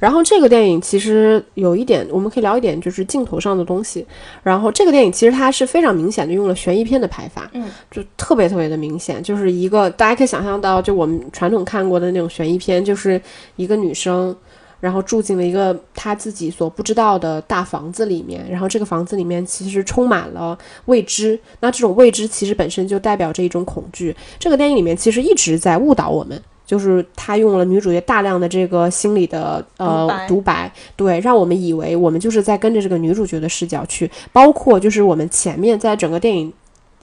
[0.00, 4.04] 然后这个电影其实有一点，我们可以聊一点，就是镜头上的东西。
[4.42, 13.20] 然后这个电影其实它是非常明显的用了悬疑片的拍法，嗯，就特别特别的明显，就是一个大家可以想象到，就我们传统看过的那种悬疑片，就是
[13.56, 14.34] 一个女生，
[14.82, 24.14] 然后住进了一个他自己所不知道的大房子里面，然后这个房子里面其实充满了未知，那这种未知其实本身就代表着一种恐惧。
[24.40, 26.42] 这个电影里面其实一直在误导我们。
[26.64, 36.50] 就是他用了女主角大量的这个心理的呃独白，对，让我们以为我们就是在跟着这个女主角的视角去，包括就是我们前面在整个电影，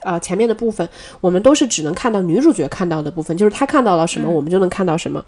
[0.00, 0.88] 呃前面的部分，
[1.20, 5.24] 我们都是只能看到女主角看到的部分，就是她看到了什么，我们就能看到什么。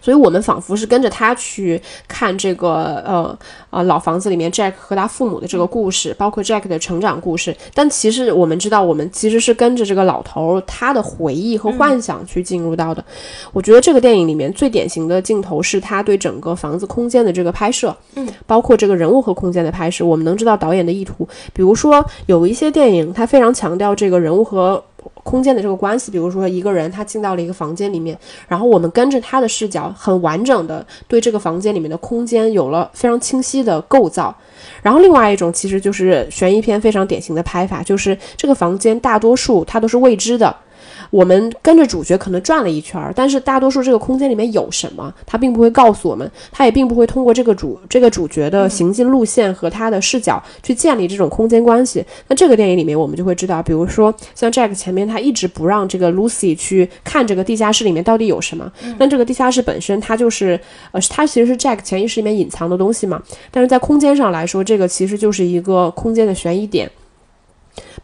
[0.00, 3.38] 所以我们仿佛是跟着他去看这个呃
[3.70, 7.56] 呃老房子里面 Jack 和他父母的这个故事，包括 Jack 的成长故事。
[7.74, 13.04] 但其实我们知道，我们其实是跟着这个老头他的回忆和幻想去进入到的。
[13.52, 21.26] 我觉得这个电影里面最典型的镜头是他对整个房子空间的这个拍摄，嗯，包括这个人物和空间的拍摄，我们能知道导演的意图。
[21.52, 24.82] 比如说有一些电影，他非常强调这个人物和。
[25.14, 34.34] 空间的这个关系，比如说一个人他进到了一个房间里面，然后我们跟着他的视角，很完整的对这个房间里面的空间有了非常清晰的构造。
[34.82, 40.54] 然后另外一种其实就是悬疑片非常典型的拍法，就是这个房间大多数它都是未知的。
[41.10, 52.04] 我们跟着主角可能转了一圈，但是大多数这个空间里面有什么，他并不会告诉我们，他也并不会通过这个主这个主角的行进路线和他的视角去建立这种空间关系。
[52.28, 60.58] 那这个电影里面，我们就会知道，比如说像 Jack 前面他一直不让这个 Lucy 去看这个地下室里面到底有什么，那这个地下室本身它就是
[60.92, 63.22] 呃，它其实是 Jack 潜意识里面隐藏的东西嘛。
[63.50, 66.90] 但是在空间上来说，这个其实就是一个空间的悬疑点。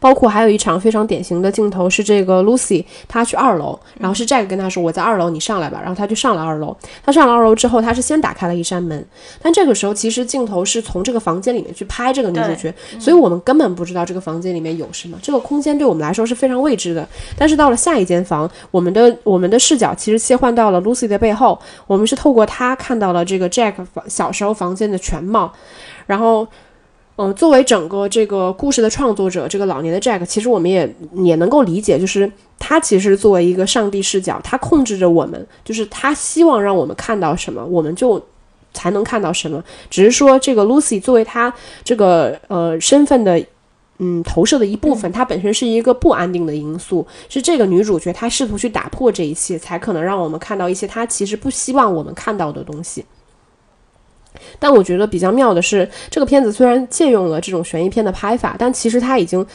[0.03, 6.75] 包括还有一场非常典型的镜头是这个 Lucy，她去二楼，然后是 Jack 跟她说：“我在二楼，你上来吧。”然后她就上了二楼。
[7.05, 9.07] 她上了二楼之后，她是先打开了一扇门，
[9.41, 15.17] 但这个时候其实镜头是从这个房间里面去拍这个女主角，所以我们根本不知道这个房间里面有什么。
[15.21, 17.07] 这个空间对我们来说是非常未知的。
[17.37, 23.75] 但是到了下一间房，我们的我们的视角其实切换到了 Lucy 的背后，我们是透过她看到了这个 Jack
[24.07, 25.53] 小时候房间的全貌，
[26.05, 26.45] 然后。
[27.15, 38.19] 嗯，作为整个这个故事的创作者，这个老年的 Jack，其实我们也也能够理解，就是他其实作为一个上帝视角，他控制着我们，就是他希望让我们看到什么，我们就
[38.73, 39.63] 才能看到什么。
[39.91, 43.39] 只是说，这个 Lucy 作为他这个呃身份的
[43.99, 53.05] 嗯投射的一部分，它本身是一个不安定的因素，是这个女主角她试图去打破这一切，才可能让我们看到一些她其实不希望我们看到的东西。
[54.59, 59.45] 但我觉得比较妙的是，这个片子虽然借用了这种悬疑片的拍法，但其实它已经，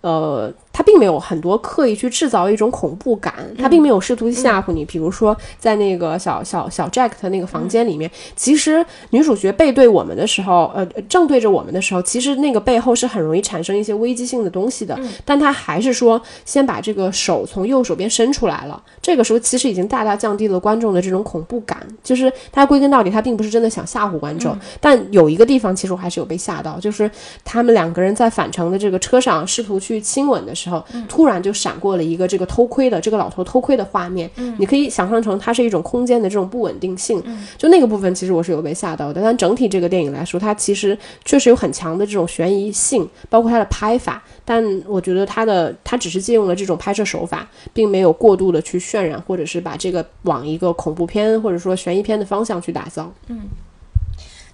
[0.00, 0.52] 呃。
[0.78, 4.84] 他并没有很多刻意去制造一种恐怖感，他并没有试图吓唬你。
[4.84, 14.96] 比如说，在那个小小小 Jack 的那个房间里面，其实女主角背对我们的时候，呃，正对着我们的时候，其实那个背后是很容易产生一些危机性的东西的。
[15.24, 18.80] 但他还是说，先把这个手从右手边伸出来了。
[19.02, 21.76] 这个时候其实已经大大降低了观众的这种恐怖感。
[22.04, 24.56] 就是他归根到底，他并不是真的想吓唬观众。
[24.80, 27.10] 但有一个地方，其实我还是有被吓到，就是
[27.44, 30.67] 他们两个人在返程的这个车上试图去亲吻的时候。
[30.68, 37.22] 后突然就闪过了一个这个偷窥的这个老头偷窥的画面，你可以想象成它是一种空间的这种不稳定性，
[37.56, 39.20] 就那个部分其实我是有被吓到的。
[39.22, 44.22] 但整体这个电影来说，它其实确实有很强的这种悬疑性，包括它的拍法。
[44.44, 53.12] 但我觉得它的它只是借用了这种拍摄手法，并没有过度的去渲染，或者是把这个往一个恐怖片或者说悬疑片的方向去打造。
[53.28, 53.40] 嗯。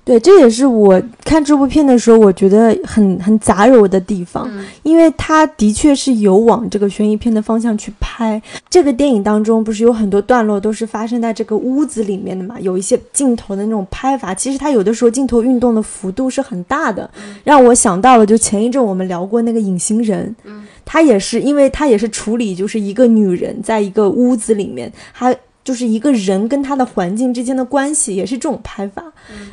[0.05, 4.47] 对，这也是我看这部片的时候，我觉得很很杂糅的地方，
[4.83, 8.41] 因为它的确是有往这个悬疑片的方向去拍。
[8.69, 12.61] 这个电影当中不是有很多段落都是发生在这个屋子里面的嘛？
[12.61, 17.11] 有一些镜头的那种拍法，其实它有的时候镜头运动的幅度是很大的，
[17.43, 20.37] 让我想到了就前一阵我们聊过那个隐形人，
[20.85, 25.35] 他也是，因为他也是处理就是一个女人在一个屋子里面，他。
[25.65, 29.03] 就是一个人跟他的环境之间的关系，也是这种拍法。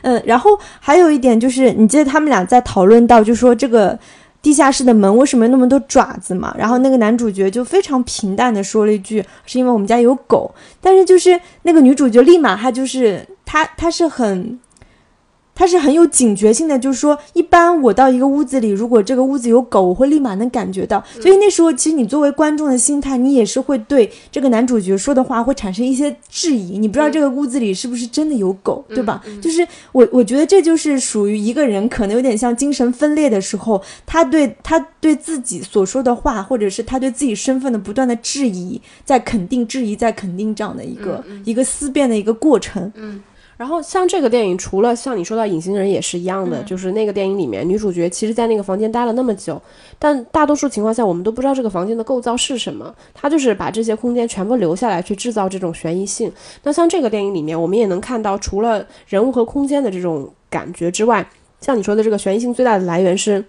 [0.03, 3.97] 嗯，然后还有一点就是，你记得他们俩在讨论到，就说这个
[4.41, 6.53] 地下室的门为什么那么多爪子嘛？
[6.57, 14.59] 然后那个男主角就非常平淡的说了一句：“是因为我们家有狗。”但是就是那个女主角立马她就是她她是很。
[15.61, 21.03] 他是很有警觉性的，就是说，一般我到一个屋子里，如果这个屋子有狗，我会立马能感觉到。
[21.21, 26.79] 所以那时候，其实你作为观众的心态，你也是会对这个男主角说的话会产生一些质疑。
[26.79, 29.21] 你不知道这个屋子里是不是真的有狗，对吧？
[29.39, 42.91] 就是我，我觉得这就是属于一个人可能有点像精神分裂的时候，他对他对自己所说的话，或者是他对自己身份的不断的质疑，在肯定质疑，在肯定这样的一个一个思辨的一个过程。
[42.95, 43.21] 嗯。
[43.61, 49.61] 然后像这个电影，除了像你说到隐形人也是一样的，就是那个电影里面女主角其实，在那个房间待了那么久，
[49.99, 56.31] 但大多数情况下我们都不知道这个房间的构造是什么，她就是把这些空间全部留下来去制造这种悬疑性。
[56.63, 61.29] 那像这个电影里面，我们也能看到，除了人物和空间的这种感觉之外，
[61.59, 63.45] 像你说的这个悬疑性最大的来源是。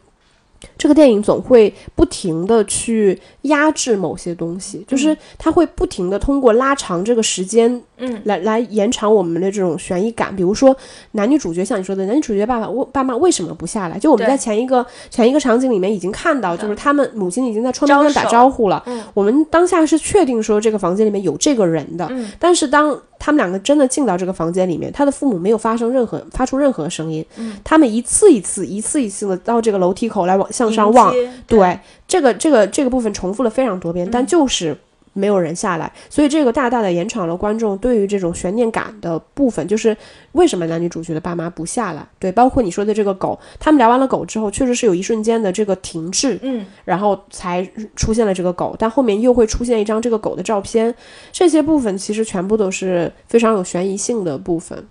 [0.79, 10.35] 这个电影总会不停的去压制某些东西，就是它会不停的通过拉长这个时间，嗯，来来延长我们的这种悬疑感。
[10.35, 10.77] 比如说
[11.13, 13.99] 男女主角，像你说的，男女主角爸爸我爸妈为什么不下来？
[13.99, 18.83] 就我们在前一个前一个场景里面已经看到，就是他们母亲已经在窗边打招呼了。
[18.87, 31.15] 嗯，我们当下是确定说这个房间里面有这个人的，嗯，但是当他们两个真的进到这个房间里面，他的父母没有发生任何发出任何声音，嗯，他们一次一次一次一次的到这个楼梯口来往向上望，
[31.47, 31.79] 对
[32.09, 34.77] 这个这个这个部分重复了非常多遍，但就是
[35.13, 39.97] 没有人下来，所以这个大大的延长了观众对于这种悬念感的部分，就是
[40.33, 42.07] 为什么男女主角的爸妈不下来？
[42.19, 50.95] 对，包括你说的这个狗，他们聊完了狗之后，确实是有一瞬间的这个停滞，嗯，然后才出现了这个狗，但后面又会出现一张这个狗的照片，
[51.31, 54.87] 这些部分其实全部都是非常有悬疑性的部分。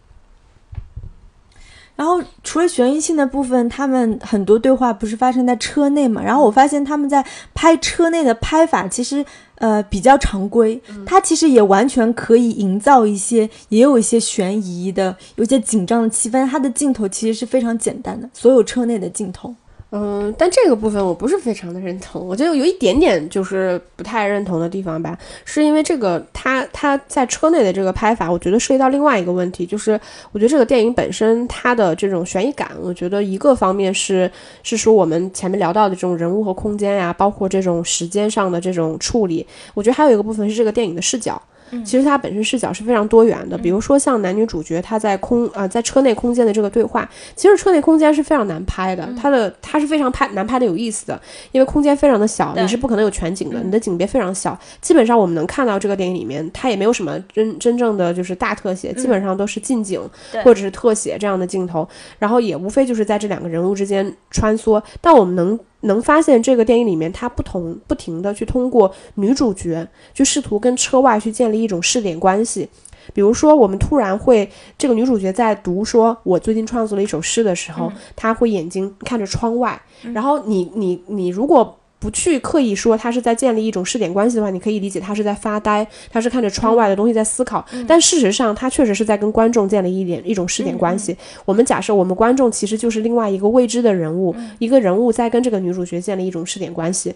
[2.01, 6.19] 然后除了悬疑性的部分，他们很多对话不是发生在车内嘛？
[6.19, 7.23] 然后我发现他们在
[7.53, 9.23] 拍车内的拍法其实
[9.59, 16.43] 呃比较常规，它其实也完全可以营造一些，也有一些悬疑的，有些紧张的气氛。
[16.49, 19.53] 它的镜头其实是非常简单的，所有车内的镜头。
[19.93, 29.99] 嗯，但这个部分我不是非常的认同，我觉得有一点点就是不太认同的地方吧，是因为这个他他在车内的这个拍法，我觉得涉及到另外一个问题，就是
[30.31, 34.31] 我觉得这个电影本身它的这种悬疑感，我觉得一个方面是
[34.63, 41.41] 是说我们前面聊到的这种人物和空间呀，包括这种时间上的这种处理，我觉得还有一个部分是这个电影的视角。
[41.85, 60.01] 其实它本身视角是非常多元的，比如说像男女主角他在空啊在车内空间的这个对话，其实车内空间是非常难拍的，它的它是非常拍难拍的有意思的，因为空间非常的小，你是不可能有全景的，你的景别非常小，基本上我们能看到这个电影里面它也没有什么真真正的就是大特写，基本上都是近景
[60.43, 61.87] 或者是特写这样的镜头，
[62.19, 65.59] 然后也无非就是在这两个人物之间穿梭，但我们能。
[65.81, 72.69] 能发现这个电影里面，他不同不停的去通过女主角，去试图跟车外去建立一种试点关系。
[73.13, 79.81] 比如说，我们突然会，这个女主角在读说“我最近创作了一首诗”的时候，她会眼睛看着窗外，
[80.13, 81.77] 然后你你你如果。
[82.01, 87.63] 不去刻意说他是在建立一种试点关系的话，你可以理解他是在发呆，他是看着窗外的东西在思考。
[87.87, 91.15] 但事实上，他确实是在跟观众建立一点一种试点关系。
[91.45, 97.13] 我们假设我们观众其实就是另外一个未知的人物，一个人物在跟这个女主角建立一种试点关系。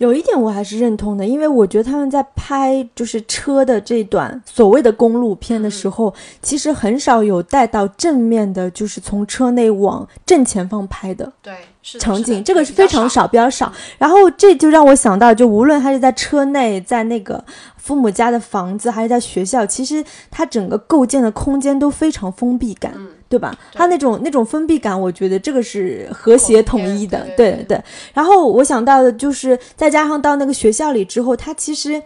[0.00, 11.30] 有一点我还是认同的，因为我觉得他们在拍就是车的这段所谓的公路片的时候，其实很少有带到正面的，就是从车内往正前方拍的。
[11.42, 11.52] 对。
[11.82, 13.72] 场景这个是非常少，比较少。
[13.96, 17.42] 然后这就让我想到，就无论他是在车内，在那个
[17.76, 22.94] 父母家的房子，还是在学校，其实它整个构建的空间都非常封闭感，
[23.30, 23.56] 对吧？
[23.72, 27.82] 他那种那种封闭感，我觉得这个是和谐统一的，对对。
[28.12, 32.02] 然后我想到的就是，再加上到那个学校里之后，他其实。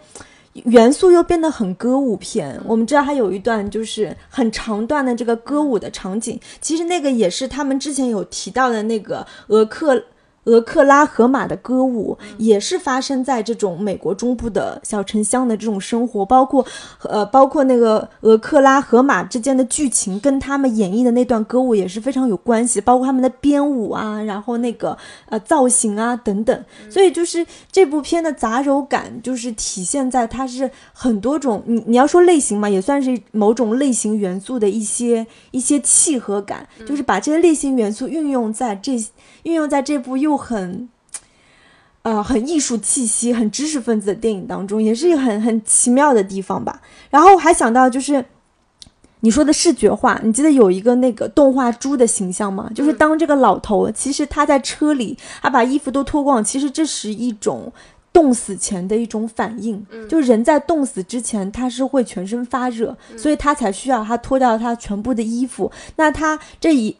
[0.63, 2.57] 元素又变得很歌舞片。
[2.65, 10.01] 我们知道它有一段就是很长段的这个歌舞的场景，其实那个也是他们之前有提到的那个俄克。
[10.45, 16.65] 俄克拉荷马的歌舞也是发生在这种美国中部的小城乡的这种生活，包括
[17.03, 24.97] 呃，包括那个俄克拉荷马之间的剧情跟他们演绎的那段歌舞也是非常有关系，包括他们的编舞啊，然后那个
[25.29, 26.65] 呃造型啊等等。
[26.89, 38.95] 所以就是这部片的杂糅感，就是体现在它是很多种，你你要说类型嘛，也算是某种类型元素的一些一些契合感，就是把这些类型元素运用在这。
[39.45, 40.89] 运用在这部又很，
[42.01, 46.81] 呃，很艺术气息、很知识分子的电影当中，也是一个很很奇妙的地方吧。
[47.11, 48.25] 然后我还想到就是
[49.19, 52.71] 你说的视觉化，你记得有一个那个动画猪的形象吗？
[52.73, 57.71] 就是当这个老头，其实他在车里，他把衣服都脱光，其实这是一种
[58.11, 59.85] 冻死前的一种反应。
[60.09, 65.71] 就人在冻死之前，他是会全身发热，所以他才需要他脱掉他全部的衣服。
[65.97, 66.95] 那他这一。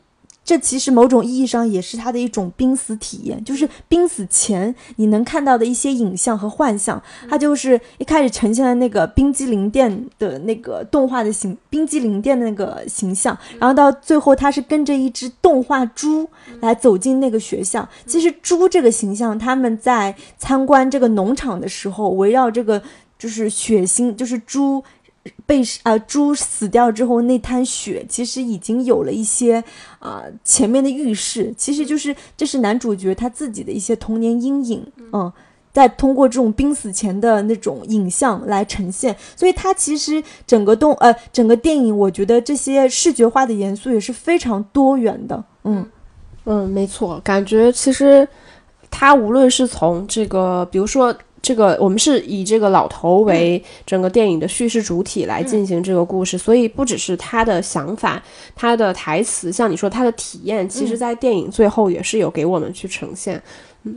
[0.46, 7.02] 这其实某种意义上也是他的一种濒死体验，就是濒死前你能看到的一些影像和幻象。
[7.28, 16.30] 他就是一开始呈现的那个冰激凌店的那个动画的形，冰激凌店的那个形象，然后到最后他是跟着一只动画猪
[16.62, 17.90] 来走进那个学校。
[18.06, 22.80] 其实猪这个形象，他们在参观这个农场的时候，围绕这个
[23.18, 24.84] 就是血腥，就是猪。
[25.46, 29.64] 被啊猪死掉之后那滩血，其实已经有了一些
[30.00, 35.32] 啊前面的预示，其实就是这是男主角他自己的一些童年阴影，嗯，
[35.72, 45.86] 在通过这种濒死前的那种影像来呈现，所以它其实整个动呃整个电影，我觉得这些视觉化的元素也是非常多元的，嗯
[46.46, 48.28] 嗯，没错，感觉其实。
[48.98, 51.14] 他无论是从这个，比如说。
[51.46, 58.20] 这个我们是以这个老头为整个电影的叙事主体来进行这个故事，所以不只是他的想法、
[58.56, 63.40] 他的台词，像你说他的体验，其实在电影最后也是有给我们去呈现。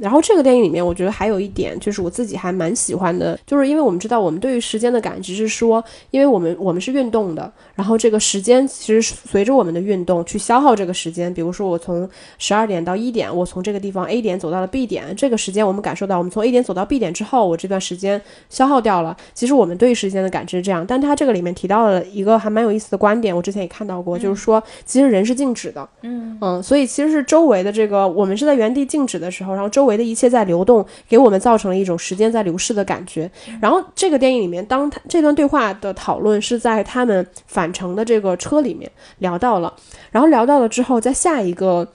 [0.00, 11.32] 然后这个电影里面，我觉得还有一点，就是我自己还蛮喜欢的，就是因为我们知道，我们对于时间的感知是说，因为我们我们是运动的，然后这个时间其实随着我们的运动去消耗这个时间。
[11.32, 12.08] 比如说我从
[12.38, 19.16] 十二点到一点，我从这个地方 A 点走到了 B 点，这个时间我们感受到，我们从 A 点走到 B 点之后，我这段时间消耗掉了。
[19.34, 30.18] 其实我们对于时间的感知是这样，但它这个里面提到了一个还蛮有意思的观点，我之前也看到过，就是说其实人是静止的，嗯嗯，所以其实是周围的这个我们是在原地静止的时候，然后周围的一。
[30.18, 33.30] 切在流动，给我们造成了一种时间在流逝的感觉。
[33.62, 39.72] 然后这个电影里面，当他这段对话的讨论是在他们返程的这个车里面聊到了，
[40.10, 41.86] 然后聊到了之后，在下一个。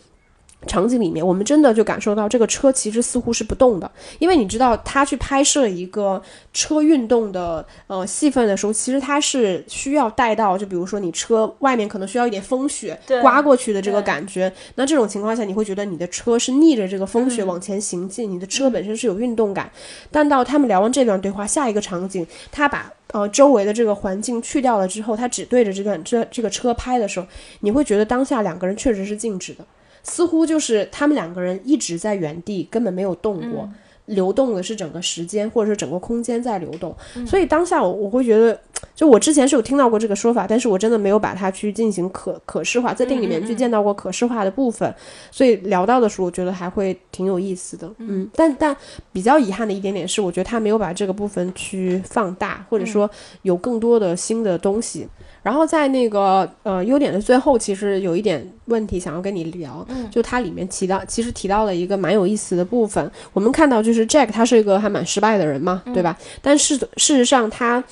[0.67, 3.89] 场景里面，我们真的就感受到这个车其实似乎是不动的，
[4.19, 6.21] 因为你知道，他去拍摄一个
[6.53, 14.51] 车运动的呃戏份的时候，其实他是需要带到，就比如说你车外面可能需要一点风雪刮过去的这个感觉。
[14.75, 19.71] 那这种情况下，你会觉得你的车是逆着这个风雪往前行进，你的车本身是有运动感。
[20.11, 27.27] 但到他们聊完这段对话，下一个场景，他把呃周围的这个环境去掉了之后，他只对着这段这这个车拍的时候，
[27.61, 29.65] 你会觉得当下两个人确实是静止的。
[30.03, 33.67] 似乎就是他们两个人一直在原地，根本没有动过。
[34.07, 36.93] 流动的是整个时间，或者是整个空间在流动。
[37.25, 38.59] 所以当下我我会觉得，
[38.93, 44.93] 就我之前是有听到过这个说法，但是我真的没有把它去进行可可视化，在电影里面去见到过可视化的部分。
[45.31, 47.89] 所以聊到的时候，我觉得还会挺有意思的。
[47.99, 48.75] 嗯，但但
[49.13, 53.09] 比较遗憾的一点点是，我觉得他没有把这个部分去放大，或者说
[53.43, 55.07] 有更多的新的东西。
[55.43, 63.11] 然后在那个呃优点的最后，其实有一点问题想要跟你聊，就它里面提到，其实提到了一个蛮有意思的部分。
[63.33, 66.17] 我们看到就是 Jack 他是一个还蛮失败的人嘛，对吧？
[66.41, 67.83] 但是事实上他。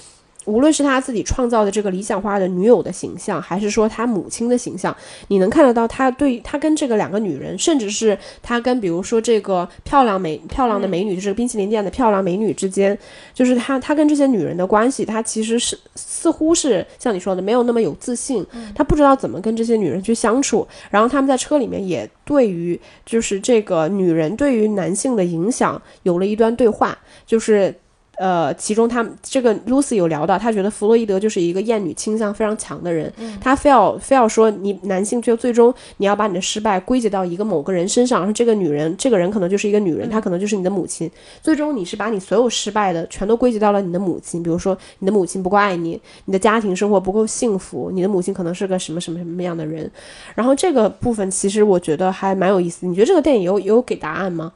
[0.46, 4.96] 无论是他自己创造的这个理想化的女友的形象，还是说他母亲的形象，
[5.28, 12.98] 你能看得到他对他跟这个两个女人，甚至是他跟比如说这个漂亮美漂亮的美女，就是冰淇淋店的漂亮美女之间，
[13.34, 20.68] 就是他他跟这些女人的关系，他其实是似乎是像你说的没有那么有自信，他不知道怎么跟这些女人去相处。
[20.90, 27.74] 然后他们在车里面也对于就是这个女人对于男性的影响有了一段对话，就是。
[28.22, 33.12] 呃，其中他这个 Lucy 有聊到，他觉得弗洛伊德就是一个厌女倾向非常强的人，
[33.42, 41.10] 他非要非要说你男性就最终你要把你的失败归结到一个某个人身上，而这个女人，这个人可能就是一个女人，她可能就是你的母亲，
[41.42, 49.90] 最终你是把你所有失败的全都归结到了你的母亲，比如说你的母亲不够爱你，你的家庭生活不够幸福，你的母亲可能是个什么什么什么样的人，
[50.36, 54.52] 然后这个部分其实我觉得还蛮有意思，你觉得这个电影有有给答案吗？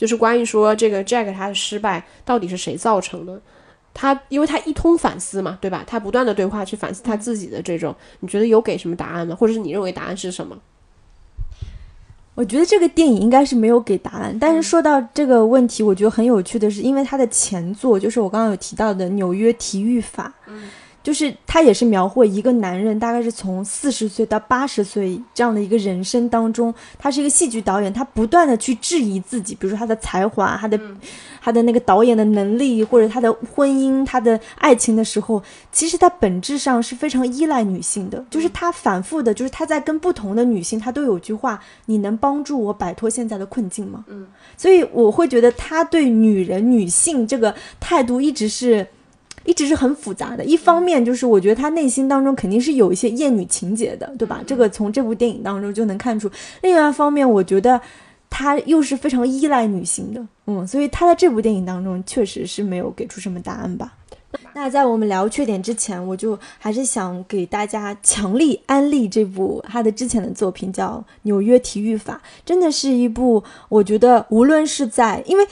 [0.00, 3.38] 就是关于说这个 Jack 他的失败到底是谁造成的？
[3.92, 5.84] 他因为他一通反思嘛，对吧？
[5.86, 9.36] 他不断的对话去反思他自己的这种，你觉得有给什么答案吗？
[9.36, 10.56] 或者是你认为答案是什么？
[12.34, 14.34] 我觉得这个电影应该是没有给答案。
[14.40, 20.32] 但是说到这个问题，我觉得很有趣的是，因为他的前作就是我刚刚有提到的《纽约体育法》。
[21.02, 30.78] 就是他也是描绘一个男人，大概是从四十岁到八十岁这样的一个人生当中，他是一个戏剧导演，他不断的去质疑自己，比如说他的才华，他的
[31.40, 35.42] 他的那个导演的能力，或者他的婚姻，他的爱情的时候，
[35.72, 44.04] 其实他本质上是非常依赖女性的，就是他反复的，就是他在跟不同的女性，他都有句话：你能帮助我摆脱现在的困境吗？
[44.08, 44.26] 嗯，
[44.56, 48.86] 所以我会觉得他对女人、女性这个态度一直是。
[49.50, 54.40] 一直是很复杂的，一方面就是我觉得他内心当中肯定是有一些厌女情节的，对吧？
[54.46, 56.30] 这个从这部电影当中就能看出。
[56.62, 57.80] 另外一方面，我觉得
[58.30, 63.92] 他又是非常依赖女性的，嗯，所以他在这部电影当中确实是没有给出什么答案吧。
[64.54, 75.44] 那在我们聊缺点之前，我就还是想给大家强力安利这部他的之前的作品，叫《纽约体育法》，真的是一部我觉得无论是在因为。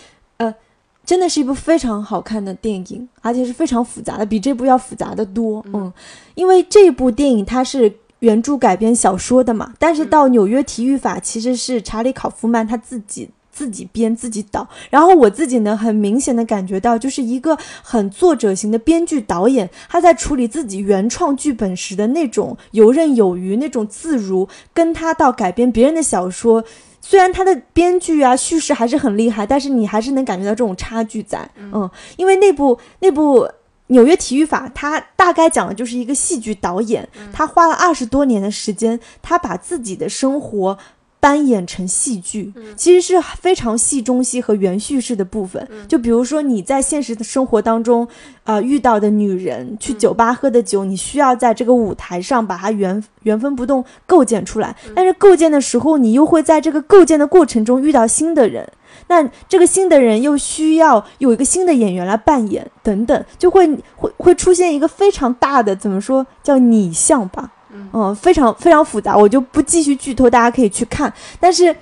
[1.09, 5.65] 真的是一部非常好看的电影，而且是非常复杂的，比这部要复杂的多。
[5.73, 5.91] 嗯，
[6.35, 26.63] 因为这部电影它是原著改编小说的嘛，但是到《纽约体育法》其实是查理·考夫曼他自己自己编自己导，然后我自己呢很明显的感觉到，就是一个很作者型的编剧导演，他在处理自己原创剧本时的那种游刃有余、那种自如，跟他到改编别人的小说。
[27.09, 33.45] 虽然他的编剧啊叙事还是很厉害，但是你还是能感觉到这种差距在，嗯，因为那部那部
[33.87, 40.77] 《纽约体育法》，它大概讲的就是一个戏剧导演，他花了二十多年的时间，他把自己的生活
[41.21, 45.69] 搬演成戏剧，其实是非常戏中戏和原叙事的部分。
[45.89, 48.07] 就比如说你在现实的生活当中，
[48.45, 54.75] 啊遇到的女人，去酒吧喝的酒，你需要在这个舞台上把它原原封不动构建出来。
[54.95, 58.71] 但是构建的时候，你又会在这个构建的过程中遇到新的人，
[59.09, 63.67] 那这个新的人又需要有一个新的演员来扮演，等等，就会
[63.97, 67.53] 会会出现一个非常大的怎么说叫拟像吧。
[67.93, 71.13] 嗯，非常非常复杂，我就不继续剧透，大家可以去看。
[71.39, 71.75] 但是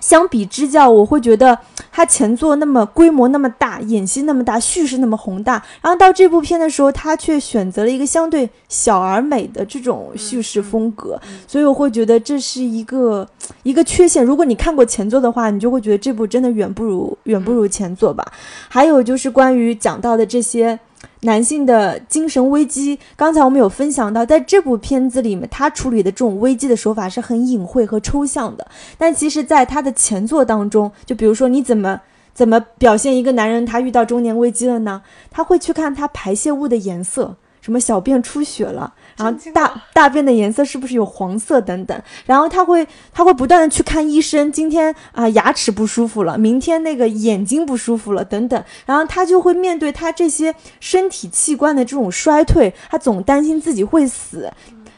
[0.00, 1.56] 相比之下，我会觉得
[1.92, 13.24] 它前作那么规模那么大，演戏那么大，叙事那么宏大，然后到这部片的时候，他却选择了一个相对小而美的这种叙事风格，所以我会觉得这是一个
[13.62, 14.24] 一个缺陷。
[14.24, 18.26] 如果你看过前作的话，你就会觉得这部真的远不如远不如前作吧。
[18.68, 20.76] 还有就是关于讲到的这些。
[21.24, 28.66] 男性的精神危机，刚才我们有分享到，在这部片子里面，他处理的这种危机的手法是很隐晦和抽象的。
[28.98, 32.00] 但其实，在他的前作当中，就比如说，你怎么
[32.34, 35.02] 怎么表现一个男人他遇到中年危机了呢？
[35.30, 37.36] 他会去看他排泄物的颜色。
[37.62, 54.52] 什么小便出血了，然后大大便的颜色是不是有黄色等等，然后他会他会不断的去看医生，今天啊牙齿不舒服了，明天那个眼睛不舒服了等等，然后他就会面对他这些身体器官的这种衰退，他总担心自己会死。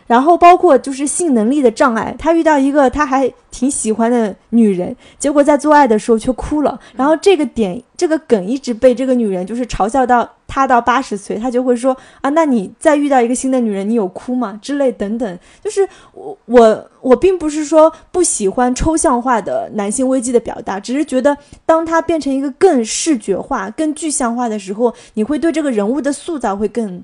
[0.07, 6.79] 然后包括就是性能力的障碍，他遇到一个他还挺喜欢的女人，结果在做爱的时候却哭了。
[6.95, 14.57] 然后这个点这个梗一直被这个女人就是嘲笑到他到八十岁，他就会说啊，那你再遇到一个新的女人，你有哭吗？
[14.63, 15.39] 之类等等。
[15.61, 15.81] 就是
[16.13, 21.37] 我我我并不是说不喜欢抽象化的男性危机的表达，只是觉得
[21.67, 27.03] 当他变成一个更视觉化、更具象化的时候，你会对这个人物的塑造会更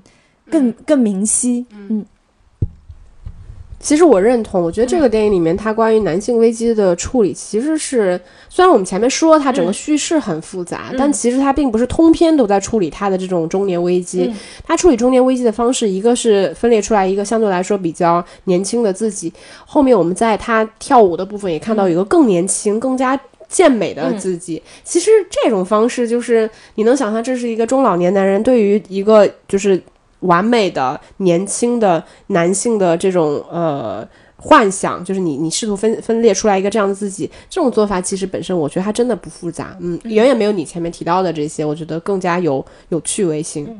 [0.49, 1.65] 更更明晰。
[1.71, 2.05] 嗯。
[3.81, 14.31] 其实我认同，我觉得这个电影里面它关于男性危机的处理，其实是虽然我们前面说它整个叙事很复杂，但其实它并不是通篇都在处理他的这种中年危机。
[14.63, 19.33] 他处理中年危机的方式，一个是分裂出来一个相对来说比较年轻的自己，
[19.65, 23.19] 后面我们在他跳舞的部分也看到有一个更年轻、更加
[23.49, 24.61] 健美的自己。
[24.83, 29.81] 其实这种方式就是你能想象，这是一个中老年男人对于一个就是。
[30.21, 34.07] 完美的年轻的男性的这种呃
[34.37, 43.79] 幻想，就是你你试图分分裂出来一个这样的自己，这种做法其实本身我觉得它真的不复杂，嗯，远远没有你前面提到的这些，我觉得更加有有趣味性。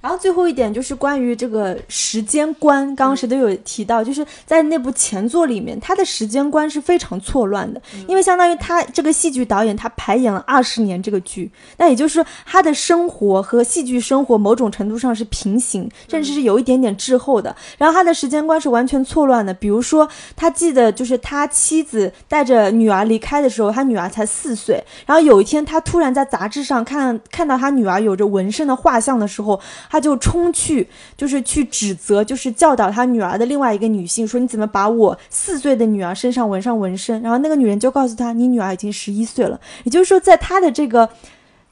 [0.00, 17.54] 然后最后一点就是关于这个时间观，刚刚谁都有提到，就是在那部前作里面，他的时间观是非常错乱的，因为相当于他这个戏剧导演他排演了二十年这个剧，那也就是说他的生活和戏剧生活某种程度上是平行，甚至是有一点点滞后的。
[17.76, 29.60] 然后他的时间观是完全错乱的，比如说他记得就是他妻子带着女儿离开的时候，他女儿才四岁，然后有一天他突然在杂志上看看到他女儿有着纹身的画像的时候。
[29.90, 30.86] 他就冲去，
[31.16, 37.22] 就是去指责，就是教导他女儿的另外一个女性，说你怎么把我四岁的女儿身上纹上纹身？
[37.22, 39.58] 然后那个女人就告诉他，你女儿已经十一岁了。
[39.84, 41.08] 也就是说，在他的这个，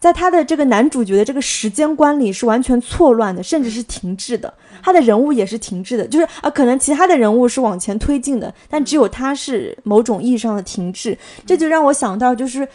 [0.01, 4.53] 在他的这个男主角的这个时间观里是完全错乱的，甚至是停滞的。
[4.83, 11.17] 他的人物也是停滞的，就是啊，可能其他的人物是往前推进的，但只有他是某种意义上的停滞。
[11.45, 12.67] 这就让我想到，就是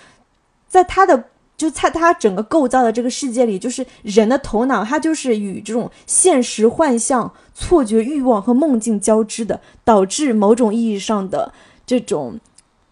[0.67, 1.23] 在他的。
[1.61, 11.53] 就在他整个构造的这个世界里，就是人的头脑，它就是与这种现实幻象、错觉、欲望和梦境交织的，导致某种意义上的
[11.85, 12.39] 这种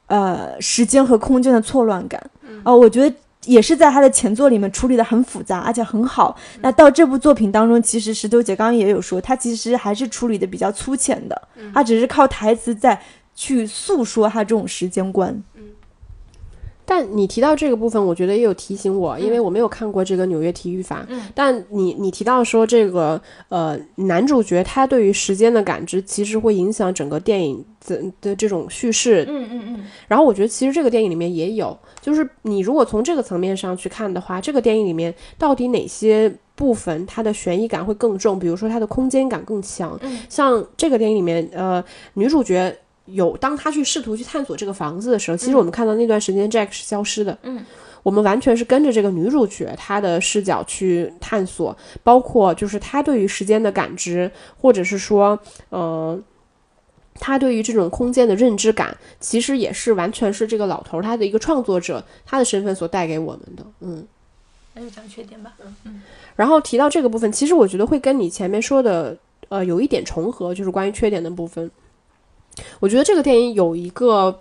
[0.06, 2.30] 呃时间和空间的错乱感。
[2.62, 3.16] 啊，我觉得
[3.46, 6.38] 也是在他的前作里面处理的很复杂，而且很好。
[6.62, 11.42] 那到这部作品当中，其实石头姐刚刚也有说，他其实还是处理的比较粗浅的，
[11.74, 13.02] 他只是靠台词在
[13.34, 15.44] 去诉说他这种时间观。
[16.90, 21.02] 但你提到这个部分，我觉得也有提醒我，因为我没有看过这个《纽约体育法》。
[21.08, 29.24] 嗯，但你你提到说这个呃男主角他对于时间的感知，其实会影响整个电影的的这种叙事。
[29.30, 29.86] 嗯嗯嗯。
[30.08, 38.40] 然后我觉得其实这个电影里面也有，就是你如果从这个层面上去看的话，这个电影里面到底哪些部分它的悬疑感会更重？
[38.40, 39.96] 比如说它的空间感更强。
[40.02, 41.84] 嗯，像这个电影里面，呃，
[42.16, 42.76] 女主角。
[43.12, 47.38] 有，当他去试图去探索这个房子的时候，其实我们看到那段时间 Jack 是消失的。
[47.44, 47.64] 嗯，
[48.04, 55.38] 我们完全是跟着这个女主角她的视角去探索，包括就是她对于时间的感知，或者是说，
[55.72, 56.24] 嗯，
[57.16, 63.66] 她对于这种空间的认知感，其实也是完全是这个老头他的一个创作者他的身份所带给我们的。
[63.82, 64.08] 嗯，
[64.74, 65.54] 那就讲缺点吧。
[65.64, 66.02] 嗯嗯。
[66.36, 69.18] 然后提到这个部分，其实我觉得会跟你前面说的
[69.50, 71.70] 呃有一点重合，就是关于缺点的部分。
[72.80, 74.40] 我觉得这个电影有一个。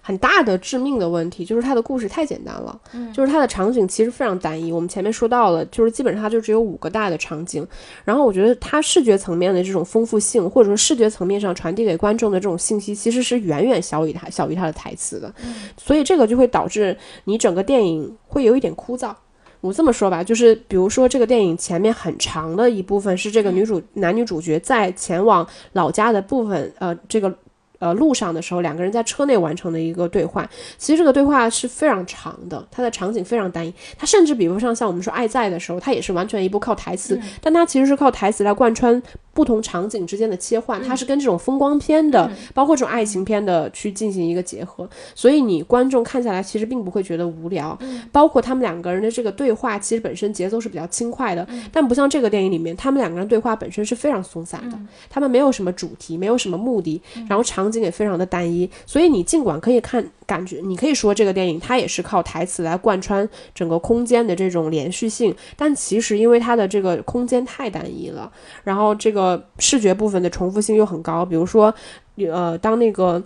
[0.00, 2.80] 很大的致命的问题就是它的故事太简单了，
[3.12, 4.72] 就是它的场景其实非常单一。
[4.72, 7.66] 我们前面说到了，就是基本上它就只有五个大的场景。
[8.02, 15.30] 然后我觉得它视觉层面的这种丰富性，或者说视觉层面上传递给观众的这种信息，其实是远远小于它小于它的台词的。
[15.76, 19.12] 所以这个就会导致你整个电影会有一点枯燥。
[19.60, 27.36] 我这么说吧，就是比如说这个电影前面很长的一部分是这个女主男女主角在前往老家的部分，呃，这个。
[27.78, 30.48] 呃，路上的时候，两个人在车内完成的一个对话，
[30.78, 39.02] 其实这个对话是非常长的，它的场景非常单一，它甚至比不上像我们说《爱在》的时候，它也是完全一部靠台词，但它其实是靠台词来贯穿
[39.34, 47.78] 不同场景之间的切换，它是跟这种风光片的，包括这种爱情片的去进行一个结合，所以你观众看下来其实并不会觉得无聊，
[48.10, 54.78] 包括他们两个人的这个对话，其实本身节奏是比较轻快的，但不像这个电影里面，他们两个人对话本身是非常松散的，
[55.10, 57.65] 他们没有什么主题，没有什么目的，然后场。
[57.66, 68.30] 场景也非常的单一，所以你尽管可以看感觉，你可以说这个电影它也是靠台词来贯穿整个空间的这种连续性，但其实因为它的这个空间太单一了，
[68.62, 71.74] 然后这个视觉部分的重复性又很高，比如说，
[72.18, 73.20] 呃，当那个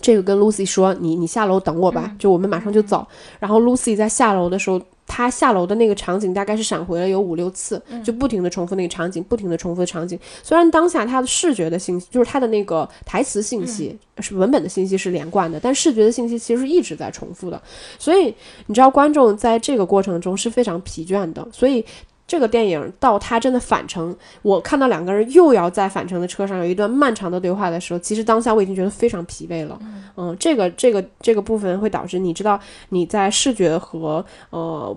[0.00, 3.06] 这个跟 Lucy 说你你下楼等我吧，就我们马上就走，
[3.38, 4.80] 然后 Lucy 在下楼的时候。
[5.06, 10.18] 他下楼的那个场景大概是闪回了有五六次，就不停的重复那个场景，不停的重复的场景。
[10.42, 17.60] 虽然当下他的视觉的信息，就是他的那个台词信息是文本的信息是连贯的，但视觉的信息其实是一直在重复的。
[17.98, 18.34] 所以
[18.66, 21.46] 你知道观众在这个过程中是非常疲倦的。
[21.52, 21.84] 所以。
[22.26, 29.78] 这个电影到他真的返程，我看到两个人又要在返程的车上有一段漫长的对话的时候，其实当下我已经觉得非常疲惫了。
[30.16, 32.58] 嗯，这个这个这个部分会导致你知道
[32.88, 34.96] 你在视觉和呃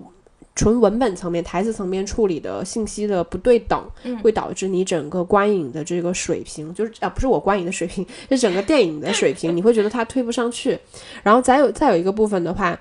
[0.56, 3.80] 纯文本层面、台词层面处理的信息的不对等，
[4.24, 10.76] 会导致你整个观影的这个水平，就是啊不是我观影的水平，是整个电影的水平，你会觉得它推不上去。
[11.22, 12.76] 然后再有再有一个部分的话，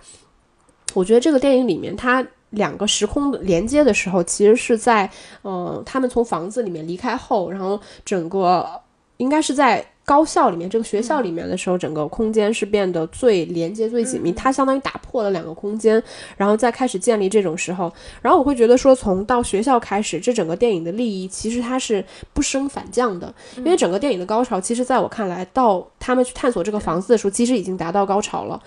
[0.95, 2.25] 我觉得这个电影里面它。
[2.51, 5.09] 两个时空连接的时候，其实是在，
[5.41, 8.67] 呃，他们从房子里面离开后，然后整个
[9.17, 14.31] 应该是在高校里面，这个学校里面的时候，整个空间是变得最连接、最紧密。
[14.31, 16.01] 它相当于打破了两个空间，
[16.35, 17.93] 然后再开始建立这种时候。
[18.19, 28.59] 然后我会觉得说，从到学校开始，这整个电影的利益其实它是不升反降的，因为整个电影的高潮，其实在我看来，到他们去探索这个房子的时候，其实已经达到高潮了。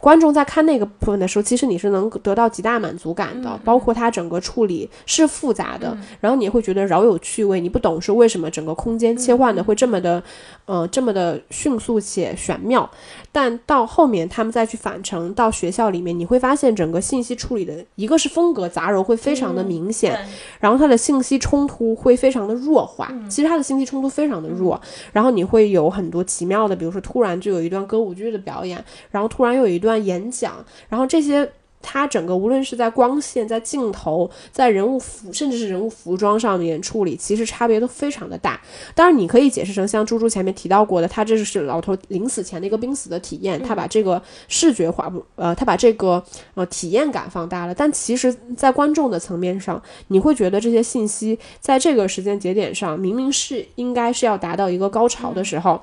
[0.00, 7.60] 观众在看那个部分的时候，其实你是能得到极大满足感的，包括它整个处理是复杂的，然后你会觉得饶有趣味。
[7.60, 10.22] 你不懂是为什么整个空间切换的会这么的，
[10.64, 12.88] 呃，这么的迅速且玄妙。
[13.32, 20.18] 但到后面他们再去返程到学校里面，你会发现整个信息处理的一个是风格杂糅会非常的明显，
[20.58, 23.12] 然后它的信息冲突会非常的弱化。
[23.28, 24.80] 其实它的信息冲突非常的弱，
[25.12, 31.50] 然后你会有很多奇妙的，比如说突然就有一段歌舞剧的表演，然后突然又有一段演讲，然后这些。
[31.82, 38.60] 它整个无论是在光线、在镜头、在人物服，甚至是人物服装上面处理，其实差别都非常的大。
[38.94, 46.22] 当然，你可以解释成像猪猪前面提到过的，他这是老头临死前的一个濒死的体验，他把这个视觉化不呃，他把这个
[46.52, 47.74] 呃体验感放大了。
[47.74, 55.82] 但其实，在观众的层面上，你会觉得这些信息在这个时间节点上，明明是应该是要达到一个高潮的时候，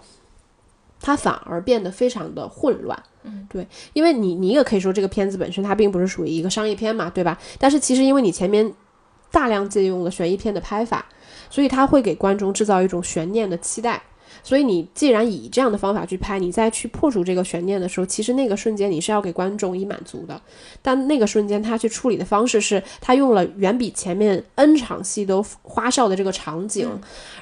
[1.01, 3.01] 它反而变得非常的混乱。
[3.49, 7.37] 对，因为你你也可以说这个片子本身它并不是属于一个商业片嘛，对吧？
[7.59, 8.73] 但是其实因为你前面
[9.31, 11.05] 大量借用了悬疑片的拍法，
[11.49, 14.01] 所以它会给观众制造一种悬念的期待。
[14.47, 20.41] 所以你既然以这样的方法去拍，你再去破除这个悬念的时候，其实那个瞬间你是要给观众以满足的。
[20.81, 26.89] 但那个瞬间他去处理的方式是，他用了远比前面 N 场戏都花哨的这个场景，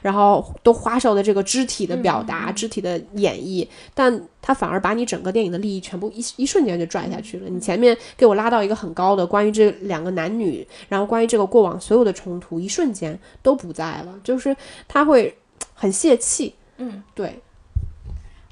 [0.02, 7.48] 然后都花哨的这个肢体的表达、肢体的演绎，但他反而把你整个电影的利益全部一一瞬间就拽下去了。
[7.48, 15.38] 你前面给我拉到一个很高的关于这两个男女，然后关于这个过往所有的冲突，一瞬间都不在了，就是他会
[15.76, 16.56] 很泄气。
[16.78, 17.40] 嗯，对，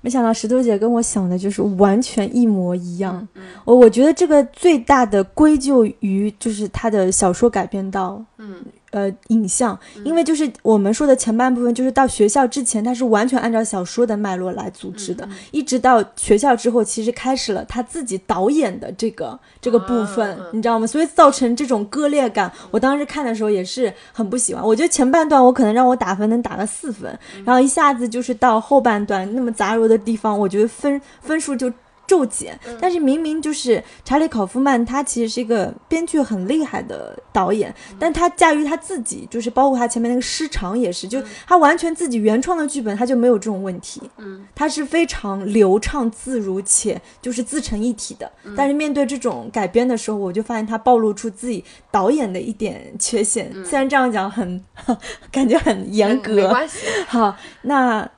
[0.01, 3.27] 没想到石头姐跟我想的就是完全一模一样。
[3.65, 8.63] 我我觉得这个最大的归咎于就是他的小说改编到，嗯。
[8.93, 20.85] 呃，影像，因为就是我们说的前半部分，就是到学校之前，他是完全按照小说的脉络来组织的，一直到学校之后，其实开始了他自己导演的这个这个部分，你知道吗？
[20.85, 24.63] 所以造成这种割裂感，我当时看的时候也是很不喜欢。
[24.63, 31.71] 我觉得前半段我可能让我打分能打个四分，然后一下子就是到后半段那么杂糅的地方，我觉得分分数就
[32.05, 48.31] 骤减，但是明明就是查理·考夫曼，他其实是一个编剧很厉害的导演，但他驾驭他自己，就是包括他前面那个失常也是，就他完全自己原创的剧本，他就没有这种问题，嗯，他是非常流畅自如且就是自成一体的。
[48.55, 54.63] 但是面对这种改编的时候，我就发现他暴露出自己导演的一点缺陷，虽然这样讲很
[55.31, 56.85] 感觉很严格，没关系。
[57.07, 58.09] 好，那。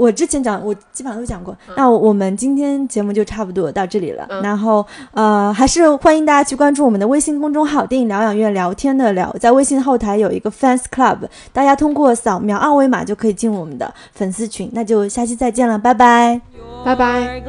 [0.00, 1.54] 我之前讲，我基本上都讲过。
[1.76, 4.26] 那我们今天节目就差不多到这里了。
[4.42, 11.18] 然后，呃，还是欢迎大家去关注我们的微信公众号“电影疗养院”，聊天的聊，在微信后台有一个 fans club，
[11.52, 14.70] 大家通过扫描二维码就可以进我们的粉丝群。
[14.72, 16.40] 那就下期再见了，拜拜，
[16.82, 17.42] 拜拜。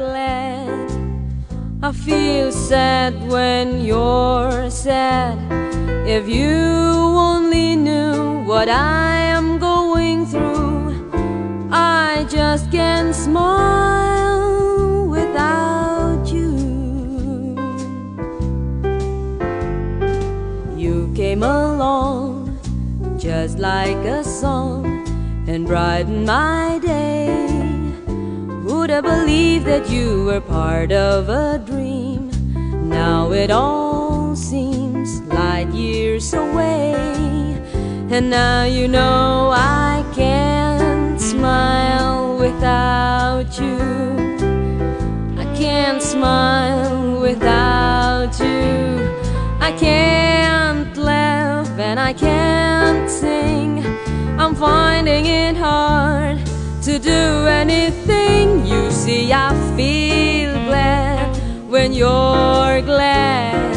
[10.34, 10.61] I
[12.32, 16.56] just can't smile without you.
[20.74, 22.58] You came along
[23.18, 24.86] just like a song
[25.46, 27.26] and brightened my day.
[28.64, 32.30] Who'd have believed that you were part of a dream?
[32.88, 36.94] Now it all seems light years away,
[38.08, 43.78] and now you know I can't smile without you.
[45.38, 48.98] I can't smile without you.
[49.60, 53.84] I can't laugh and I can't sing.
[54.40, 56.38] I'm finding it hard
[56.82, 58.66] to do anything.
[58.66, 61.36] You see, I feel glad
[61.70, 63.70] when you're glad.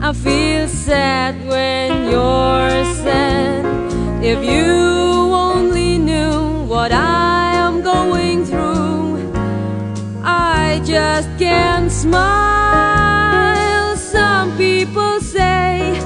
[0.00, 3.66] I feel sad when you're sad.
[4.32, 4.64] If you
[5.46, 7.45] only knew what I
[10.96, 12.24] just can't smile.
[13.96, 16.00] Some people say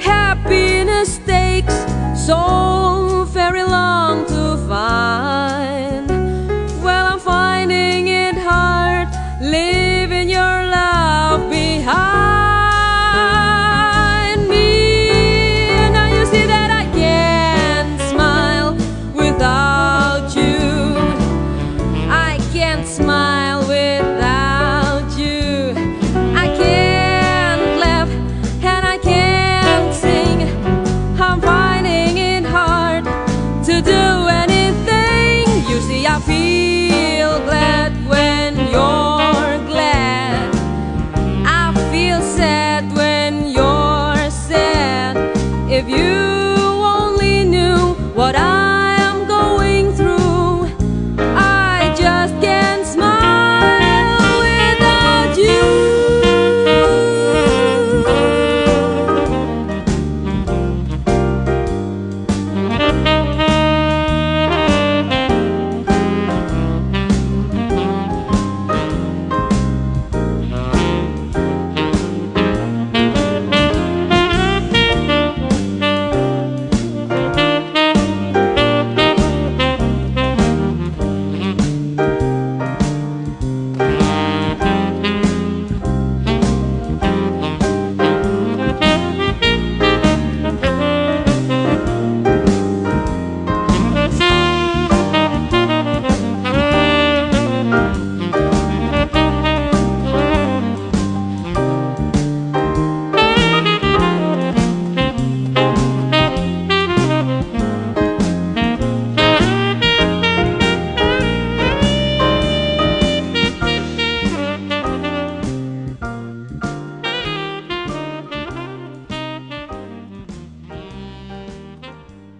[0.00, 1.76] happiness takes
[2.26, 5.61] so very long to find.